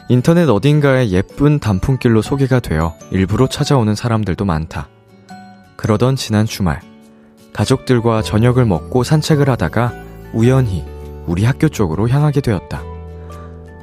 인터넷 0.10 0.50
어딘가에 0.50 1.12
예쁜 1.12 1.60
단풍길로 1.60 2.22
소개가 2.22 2.60
되어 2.60 2.94
일부러 3.10 3.48
찾아오는 3.48 3.96
사람들도 3.96 4.44
많다. 4.44 4.90
그러던 5.78 6.18
지난 6.18 6.46
주말, 6.46 6.82
가족들과 7.54 8.22
저녁을 8.22 8.66
먹고 8.66 9.06
산책을 9.06 9.50
하다가 9.50 9.94
우연히 10.34 10.84
우리 11.26 11.46
학교 11.46 11.70
쪽으로 11.70 12.10
향하게 12.10 12.42
되었다. 12.42 12.84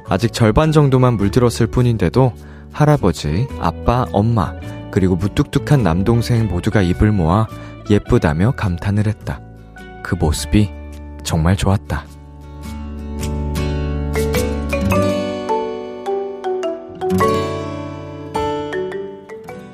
아직 0.09 0.31
절반 0.31 0.71
정도만 0.71 1.17
물들었을 1.17 1.65
뿐인데도 1.71 2.33
할아버지, 2.71 3.47
아빠, 3.59 4.05
엄마, 4.11 4.53
그리고 4.93 5.15
무뚝뚝한 5.15 5.81
남동생 5.81 6.47
모두가 6.47 6.83
입을 6.83 7.11
모아 7.11 7.47
예쁘다며 7.89 8.51
감탄을 8.51 9.07
했다. 9.07 9.41
그 10.03 10.13
모습이 10.13 10.69
정말 11.23 11.57
좋았다. 11.57 12.05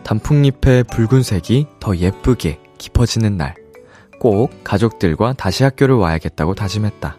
단풍잎의 0.05 0.85
붉은색이 0.85 1.67
더 1.81 1.97
예쁘게 1.97 2.61
깊어지는 2.77 3.35
날, 3.35 3.55
꼭 4.21 4.51
가족들과 4.63 5.33
다시 5.33 5.65
학교를 5.65 5.95
와야겠다고 5.95 6.55
다짐했다. 6.55 7.17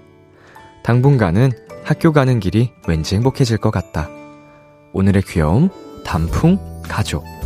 당분간은 0.84 1.50
학교 1.84 2.12
가는 2.12 2.40
길이 2.40 2.72
왠지 2.88 3.16
행복해질 3.16 3.58
것 3.58 3.70
같다. 3.70 4.08
오늘의 4.94 5.20
귀여움, 5.26 5.68
단풍, 6.02 6.58
가족. 6.82 7.39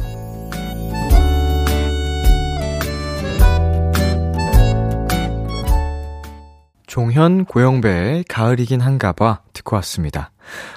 종현 6.95 7.47
고영배의 7.47 8.23
가을이긴 8.29 8.81
한가봐 8.81 9.41
듣고 9.53 9.75
왔습니다. 9.75 10.31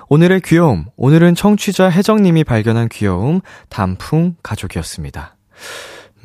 오늘의 0.10 0.42
귀여움, 0.42 0.86
오늘은 0.96 1.36
청취자 1.36 1.92
혜정님이 1.92 2.44
발견한 2.44 2.90
귀여움, 2.90 3.42
단풍 3.70 4.36
가족이었습니다. 4.42 5.38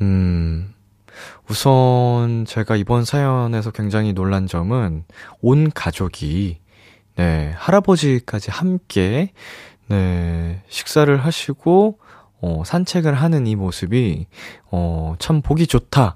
음, 0.01 0.73
우선 1.47 2.43
제가 2.45 2.75
이번 2.75 3.05
사연에서 3.05 3.69
굉장히 3.69 4.13
놀란 4.13 4.47
점은 4.47 5.03
온 5.41 5.69
가족이, 5.69 6.57
네, 7.15 7.53
할아버지까지 7.55 8.49
함께, 8.49 9.31
네, 9.89 10.63
식사를 10.69 11.15
하시고, 11.23 11.99
어, 12.41 12.63
산책을 12.65 13.13
하는 13.13 13.45
이 13.45 13.55
모습이, 13.55 14.25
어, 14.71 15.13
참 15.19 15.43
보기 15.43 15.67
좋다와 15.67 16.15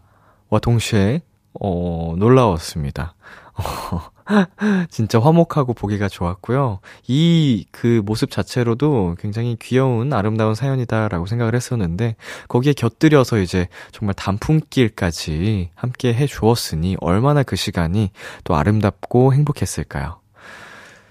동시에, 0.63 1.21
어, 1.59 2.15
놀라웠습니다. 2.17 3.13
진짜 4.89 5.19
화목하고 5.19 5.73
보기가 5.73 6.07
좋았고요. 6.09 6.79
이 7.07 7.65
그 7.71 8.01
모습 8.03 8.31
자체로도 8.31 9.17
굉장히 9.19 9.55
귀여운 9.61 10.11
아름다운 10.11 10.55
사연이다라고 10.55 11.27
생각을 11.27 11.53
했었는데 11.53 12.15
거기에 12.47 12.73
곁들여서 12.73 13.39
이제 13.39 13.67
정말 13.91 14.15
단풍길까지 14.15 15.69
함께 15.75 16.13
해 16.13 16.25
주었으니 16.25 16.97
얼마나 16.99 17.43
그 17.43 17.55
시간이 17.55 18.11
또 18.43 18.55
아름답고 18.55 19.33
행복했을까요? 19.33 20.19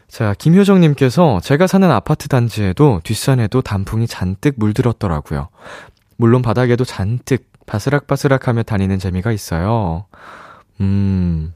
자, 0.09 0.35
김효정님께서 0.39 1.41
제가 1.41 1.67
사는 1.67 1.89
아파트 1.91 2.29
단지에도 2.29 3.01
뒷산에도 3.05 3.61
단풍이 3.63 4.07
잔뜩 4.07 4.55
물들었더라고요. 4.57 5.49
물론 6.17 6.43
바닥에도 6.43 6.85
잔뜩 6.85 7.51
바스락바스락 7.67 8.49
하며 8.49 8.63
다니는 8.63 8.99
재미가 8.99 9.31
있어요. 9.33 10.07
음, 10.81 11.53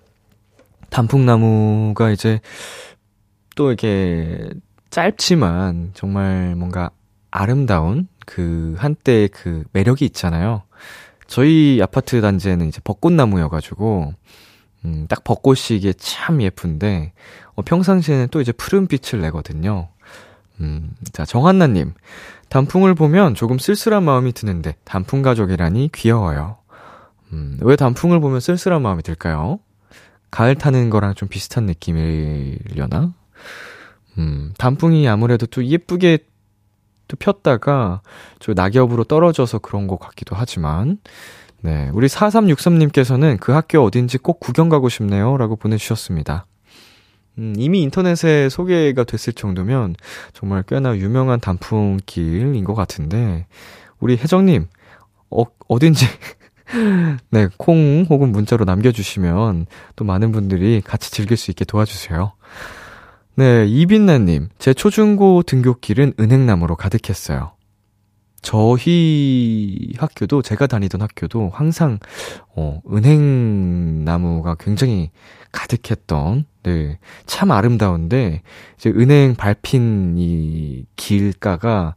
단풍나무가 0.90 2.10
이제 2.10 2.40
또 3.56 3.68
이렇게 3.68 4.50
짧지만 4.90 5.92
정말 5.94 6.54
뭔가 6.56 6.90
아름다운 7.30 8.08
그 8.26 8.74
한때의 8.78 9.28
그 9.28 9.64
매력이 9.72 10.04
있잖아요. 10.06 10.62
저희 11.26 11.78
아파트 11.80 12.20
단지에는 12.20 12.66
이제 12.66 12.80
벚꽃나무여가지고, 12.82 14.14
음, 14.84 15.06
딱 15.08 15.22
벚꽃이 15.22 15.76
이게 15.76 15.92
참 15.92 16.42
예쁜데, 16.42 17.12
어, 17.54 17.62
평상시에는 17.62 18.28
또 18.32 18.40
이제 18.40 18.50
푸른 18.50 18.88
빛을 18.88 19.20
내거든요. 19.22 19.88
음, 20.60 20.94
자, 21.12 21.24
정한나님. 21.24 21.94
단풍을 22.48 22.96
보면 22.96 23.36
조금 23.36 23.58
쓸쓸한 23.58 24.02
마음이 24.02 24.32
드는데, 24.32 24.74
단풍 24.84 25.22
가족이라니 25.22 25.90
귀여워요. 25.94 26.56
음, 27.32 27.58
왜 27.60 27.76
단풍을 27.76 28.18
보면 28.18 28.40
쓸쓸한 28.40 28.82
마음이 28.82 29.04
들까요? 29.04 29.60
가을 30.30 30.54
타는 30.54 30.90
거랑 30.90 31.14
좀 31.14 31.28
비슷한 31.28 31.66
느낌이려나? 31.66 33.12
음, 34.18 34.52
단풍이 34.58 35.08
아무래도 35.08 35.46
또 35.46 35.64
예쁘게 35.64 36.18
또 37.08 37.16
폈다가 37.16 38.02
저 38.38 38.52
낙엽으로 38.54 39.04
떨어져서 39.04 39.58
그런 39.58 39.86
것 39.86 39.98
같기도 39.98 40.36
하지만, 40.36 40.98
네. 41.62 41.90
우리 41.92 42.06
4363님께서는 42.06 43.38
그 43.38 43.52
학교 43.52 43.82
어딘지 43.82 44.18
꼭 44.18 44.40
구경 44.40 44.68
가고 44.68 44.88
싶네요. 44.88 45.36
라고 45.36 45.56
보내주셨습니다. 45.56 46.46
음, 47.38 47.54
이미 47.56 47.82
인터넷에 47.82 48.48
소개가 48.48 49.04
됐을 49.04 49.32
정도면 49.32 49.94
정말 50.32 50.62
꽤나 50.62 50.96
유명한 50.96 51.40
단풍길인 51.40 52.64
것 52.64 52.74
같은데, 52.74 53.46
우리 53.98 54.16
혜정님, 54.16 54.68
어, 55.30 55.44
어딘지 55.68 56.06
네, 57.30 57.48
콩 57.56 58.06
혹은 58.08 58.32
문자로 58.32 58.64
남겨주시면 58.64 59.66
또 59.96 60.04
많은 60.04 60.32
분들이 60.32 60.80
같이 60.84 61.10
즐길 61.10 61.36
수 61.36 61.50
있게 61.50 61.64
도와주세요. 61.64 62.32
네, 63.36 63.66
이빈나님, 63.66 64.48
제 64.58 64.74
초중고 64.74 65.42
등교길은 65.44 66.14
은행나무로 66.18 66.76
가득했어요. 66.76 67.52
저희 68.42 69.92
학교도, 69.98 70.42
제가 70.42 70.66
다니던 70.66 71.02
학교도 71.02 71.50
항상, 71.52 71.98
어, 72.56 72.80
은행 72.92 74.04
나무가 74.04 74.54
굉장히 74.54 75.10
가득했던, 75.52 76.46
네, 76.62 76.98
참 77.26 77.50
아름다운데, 77.50 78.42
이제 78.76 78.90
은행 78.90 79.34
밟힌 79.34 80.16
이 80.18 80.86
길가가 80.96 81.94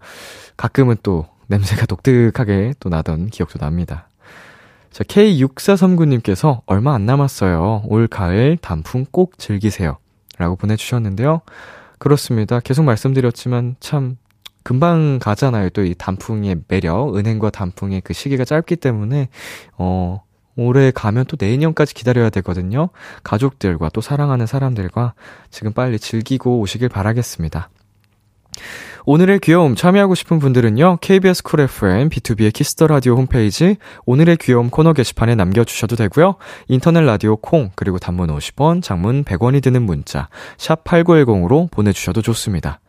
가끔은 0.57 0.97
또 1.01 1.27
냄새가 1.47 1.85
독특하게 1.85 2.73
또 2.79 2.89
나던 2.89 3.27
기억도 3.27 3.59
납니다. 3.59 4.09
자, 4.93 5.03
K6439님께서 5.03 6.61
얼마 6.67 6.93
안 6.93 7.07
남았어요. 7.07 7.81
올 7.87 8.07
가을 8.07 8.57
단풍 8.61 9.05
꼭 9.09 9.39
즐기세요. 9.39 9.97
라고 10.37 10.55
보내주셨는데요. 10.55 11.41
그렇습니다. 11.97 12.59
계속 12.59 12.83
말씀드렸지만 12.83 13.75
참 13.79 14.17
금방 14.63 15.17
가잖아요. 15.19 15.71
또 15.71 15.81
이 15.83 15.95
단풍의 15.97 16.57
매력, 16.67 17.17
은행과 17.17 17.49
단풍의 17.49 18.01
그 18.01 18.13
시기가 18.13 18.45
짧기 18.45 18.75
때문에, 18.75 19.29
어, 19.79 20.21
올해 20.55 20.91
가면 20.91 21.25
또 21.25 21.37
내년까지 21.39 21.95
기다려야 21.95 22.29
되거든요. 22.29 22.89
가족들과 23.23 23.89
또 23.89 23.99
사랑하는 23.99 24.45
사람들과 24.45 25.15
지금 25.49 25.73
빨리 25.73 25.97
즐기고 25.97 26.59
오시길 26.59 26.89
바라겠습니다. 26.89 27.69
오늘의 29.05 29.39
귀여움 29.39 29.75
참여하고 29.75 30.15
싶은 30.15 30.39
분들은요, 30.39 30.99
KBS 31.01 31.43
쿨 31.43 31.59
FM, 31.61 32.09
비투비의 32.09 32.53
키스 32.53 32.75
더 32.75 32.87
라디오 32.87 33.15
홈페이지, 33.15 33.75
오늘의 34.05 34.37
귀여움 34.37 34.69
코너 34.69 34.93
게시판에 34.93 35.35
남겨주셔도 35.35 35.97
되고요, 35.97 36.35
인터넷 36.69 37.01
라디오 37.01 37.35
콩, 37.35 37.71
그리고 37.75 37.99
단문 37.99 38.29
50원, 38.29 38.81
장문 38.81 39.25
100원이 39.25 39.61
드는 39.61 39.83
문자, 39.83 40.29
샵8910으로 40.57 41.69
보내주셔도 41.69 42.21
좋습니다. 42.21 42.79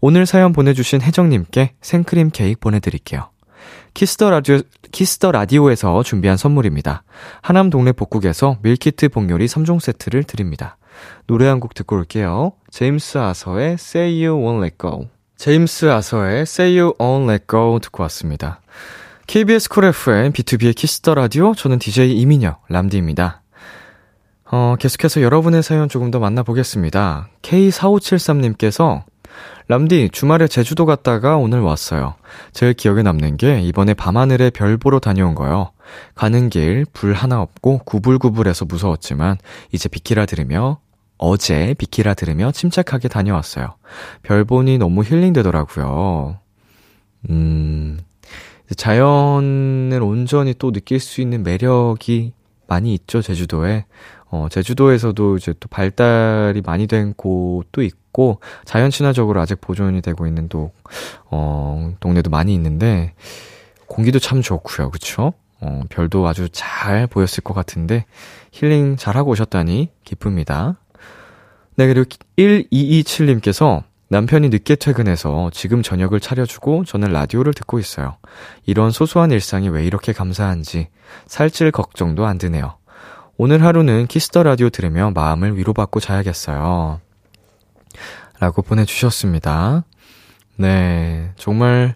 오늘 0.00 0.26
사연 0.26 0.52
보내주신 0.52 1.00
혜정님께 1.00 1.74
생크림 1.80 2.30
케이크 2.30 2.60
보내드릴게요. 2.60 3.30
키스 3.94 4.16
더 4.16 4.30
라디오, 4.30 4.60
키스 4.90 5.16
더 5.16 5.32
라디오에서 5.32 6.02
준비한 6.02 6.36
선물입니다. 6.36 7.02
하남 7.40 7.70
동네 7.70 7.92
복국에서 7.92 8.58
밀키트 8.62 9.08
복요리 9.08 9.46
3종 9.46 9.80
세트를 9.80 10.24
드립니다. 10.24 10.76
노래 11.26 11.46
한 11.46 11.60
곡 11.60 11.74
듣고 11.74 11.96
올게요. 11.96 12.52
제임스 12.70 13.18
아서의 13.18 13.72
Say 13.74 14.24
You 14.26 14.40
Won't 14.42 14.62
Let 14.62 14.76
Go. 14.80 15.08
제임스 15.36 15.90
아서의 15.90 16.42
Say 16.42 16.78
You 16.78 16.94
Won't 16.98 17.28
Let 17.30 17.44
Go 17.48 17.78
듣고 17.80 18.02
왔습니다. 18.04 18.60
KBS 19.26 19.68
쿨 19.68 19.84
FM, 19.86 20.32
비투비의 20.32 20.74
키스 20.74 20.99
더 20.99 21.14
라디오, 21.14 21.54
저는 21.54 21.78
DJ 21.78 22.12
이민혁, 22.20 22.62
람디입니다. 22.68 23.42
어, 24.50 24.76
계속해서 24.78 25.22
여러분의 25.22 25.62
사연 25.62 25.88
조금 25.88 26.10
더 26.10 26.18
만나보겠습니다. 26.18 27.28
K4573님께서 27.40 29.04
람디, 29.68 30.10
주말에 30.12 30.46
제주도 30.48 30.84
갔다가 30.84 31.36
오늘 31.38 31.60
왔어요. 31.60 32.14
제일 32.52 32.74
기억에 32.74 33.02
남는 33.02 33.38
게 33.38 33.60
이번에 33.62 33.94
밤하늘에 33.94 34.50
별 34.50 34.76
보러 34.76 34.98
다녀온 34.98 35.34
거요. 35.34 35.70
가는 36.14 36.48
길 36.48 36.84
불 36.92 37.12
하나 37.14 37.40
없고 37.40 37.78
구불구불해서 37.84 38.64
무서웠지만 38.66 39.38
이제 39.72 39.88
비키라 39.88 40.26
들으며 40.26 40.80
어제 41.18 41.74
비키라 41.78 42.14
들으며 42.14 42.50
침착하게 42.50 43.08
다녀왔어요. 43.08 43.76
별 44.22 44.44
보니 44.44 44.78
너무 44.78 45.04
힐링되더라고요. 45.04 46.38
음, 47.30 48.00
자연을 48.76 50.02
온전히 50.02 50.54
또 50.58 50.72
느낄 50.72 50.98
수 50.98 51.20
있는 51.20 51.42
매력이 51.42 52.32
많이 52.66 52.94
있죠, 52.94 53.22
제주도에. 53.22 53.84
어, 54.30 54.48
제주도에서도 54.50 55.36
이제 55.36 55.54
또 55.60 55.68
발달이 55.68 56.62
많이 56.62 56.86
된 56.86 57.12
곳도 57.14 57.82
있고, 57.82 58.40
자연 58.64 58.90
친화적으로 58.90 59.40
아직 59.40 59.60
보존이 59.60 60.00
되고 60.00 60.26
있는 60.26 60.48
또, 60.48 60.72
어, 61.30 61.92
동네도 62.00 62.30
많이 62.30 62.54
있는데, 62.54 63.12
공기도 63.86 64.18
참 64.18 64.40
좋고요, 64.40 64.90
그쵸? 64.90 65.34
어, 65.62 65.82
별도 65.88 66.26
아주 66.26 66.48
잘 66.50 67.06
보였을 67.06 67.42
것 67.42 67.54
같은데, 67.54 68.04
힐링 68.50 68.96
잘하고 68.96 69.30
오셨다니 69.30 69.90
기쁩니다. 70.04 70.76
네, 71.76 71.86
그리고 71.86 72.04
1227님께서 72.36 73.84
남편이 74.08 74.50
늦게 74.50 74.76
퇴근해서 74.76 75.50
지금 75.54 75.82
저녁을 75.82 76.20
차려주고 76.20 76.84
저는 76.84 77.12
라디오를 77.12 77.54
듣고 77.54 77.78
있어요. 77.78 78.16
이런 78.66 78.90
소소한 78.90 79.30
일상이 79.30 79.70
왜 79.70 79.86
이렇게 79.86 80.12
감사한지 80.12 80.88
살찔 81.26 81.70
걱정도 81.70 82.26
안 82.26 82.36
드네요. 82.36 82.76
오늘 83.38 83.64
하루는 83.64 84.06
키스 84.08 84.29
더 84.29 84.42
라디오 84.42 84.68
들으며 84.68 85.12
마음을 85.14 85.56
위로받고 85.56 86.00
자야겠어요. 86.00 87.00
라고 88.38 88.60
보내주셨습니다. 88.60 89.84
네, 90.56 91.30
정말 91.36 91.94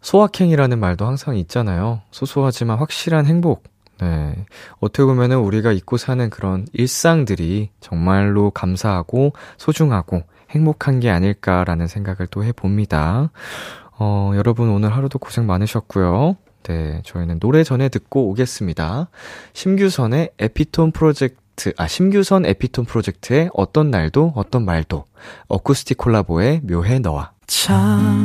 소확행이라는 0.00 0.78
말도 0.78 1.06
항상 1.06 1.36
있잖아요. 1.36 2.02
소소하지만 2.10 2.78
확실한 2.78 3.26
행복. 3.26 3.64
네. 4.00 4.44
어떻게 4.80 5.04
보면은 5.04 5.38
우리가 5.38 5.72
잊고 5.72 5.96
사는 5.96 6.30
그런 6.30 6.66
일상들이 6.72 7.70
정말로 7.80 8.50
감사하고 8.50 9.32
소중하고 9.56 10.22
행복한 10.50 11.00
게 11.00 11.10
아닐까라는 11.10 11.88
생각을 11.88 12.28
또 12.30 12.44
해봅니다. 12.44 13.30
어, 13.98 14.32
여러분 14.36 14.70
오늘 14.70 14.94
하루도 14.94 15.18
고생 15.18 15.46
많으셨고요. 15.46 16.36
네, 16.64 17.00
저희는 17.04 17.40
노래 17.40 17.64
전에 17.64 17.88
듣고 17.88 18.28
오겠습니다. 18.30 19.08
심규선의 19.54 20.30
에피톤 20.38 20.92
프로젝트, 20.92 21.72
아, 21.76 21.88
심규선 21.88 22.46
에피톤 22.46 22.84
프로젝트의 22.84 23.50
어떤 23.54 23.90
날도 23.90 24.34
어떤 24.36 24.64
말도, 24.64 25.04
어쿠스틱 25.48 25.98
콜라보의 25.98 26.60
묘해 26.64 26.98
너와. 26.98 27.32
참, 27.46 28.24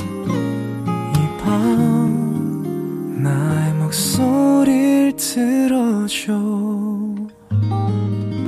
목소리를 4.61 5.15
들어줘 5.15 6.33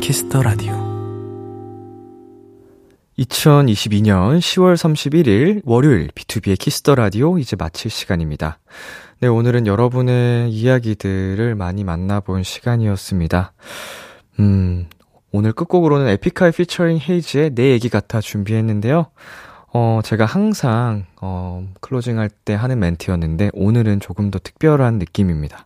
키스 0.02 0.28
더 0.28 0.44
라디오 0.44 0.74
2022년 3.18 4.38
10월 4.40 4.76
31일 4.76 5.62
월요일 5.66 6.10
비투비의 6.10 6.60
키스 6.60 6.82
더 6.82 6.96
라디오 6.96 7.38
이제 7.40 7.56
마칠 7.56 7.90
시간입니다. 7.90 8.60
네, 9.20 9.28
오늘은 9.28 9.66
여러분의 9.66 10.52
이야기들을 10.52 11.56
많이 11.56 11.84
만나본 11.84 12.44
시간이었습니다. 12.44 13.54
음, 14.40 14.88
오늘 15.32 15.54
끝곡으로는 15.54 16.08
에픽하이 16.08 16.52
피처링 16.52 17.00
헤이즈의 17.08 17.56
내 17.56 17.72
얘기 17.72 17.90
같아 17.90 18.22
준비했는데요. 18.22 19.08
어, 19.76 20.02
제가 20.04 20.26
항상, 20.26 21.06
어, 21.20 21.68
클로징 21.82 22.20
할 22.20 22.30
때 22.46 22.54
하는 22.54 22.78
멘트였는데, 22.80 23.50
오늘은 23.54 24.02
조금 24.02 24.30
더 24.30 24.38
특별한 24.38 25.00
느낌입니다. 25.00 25.66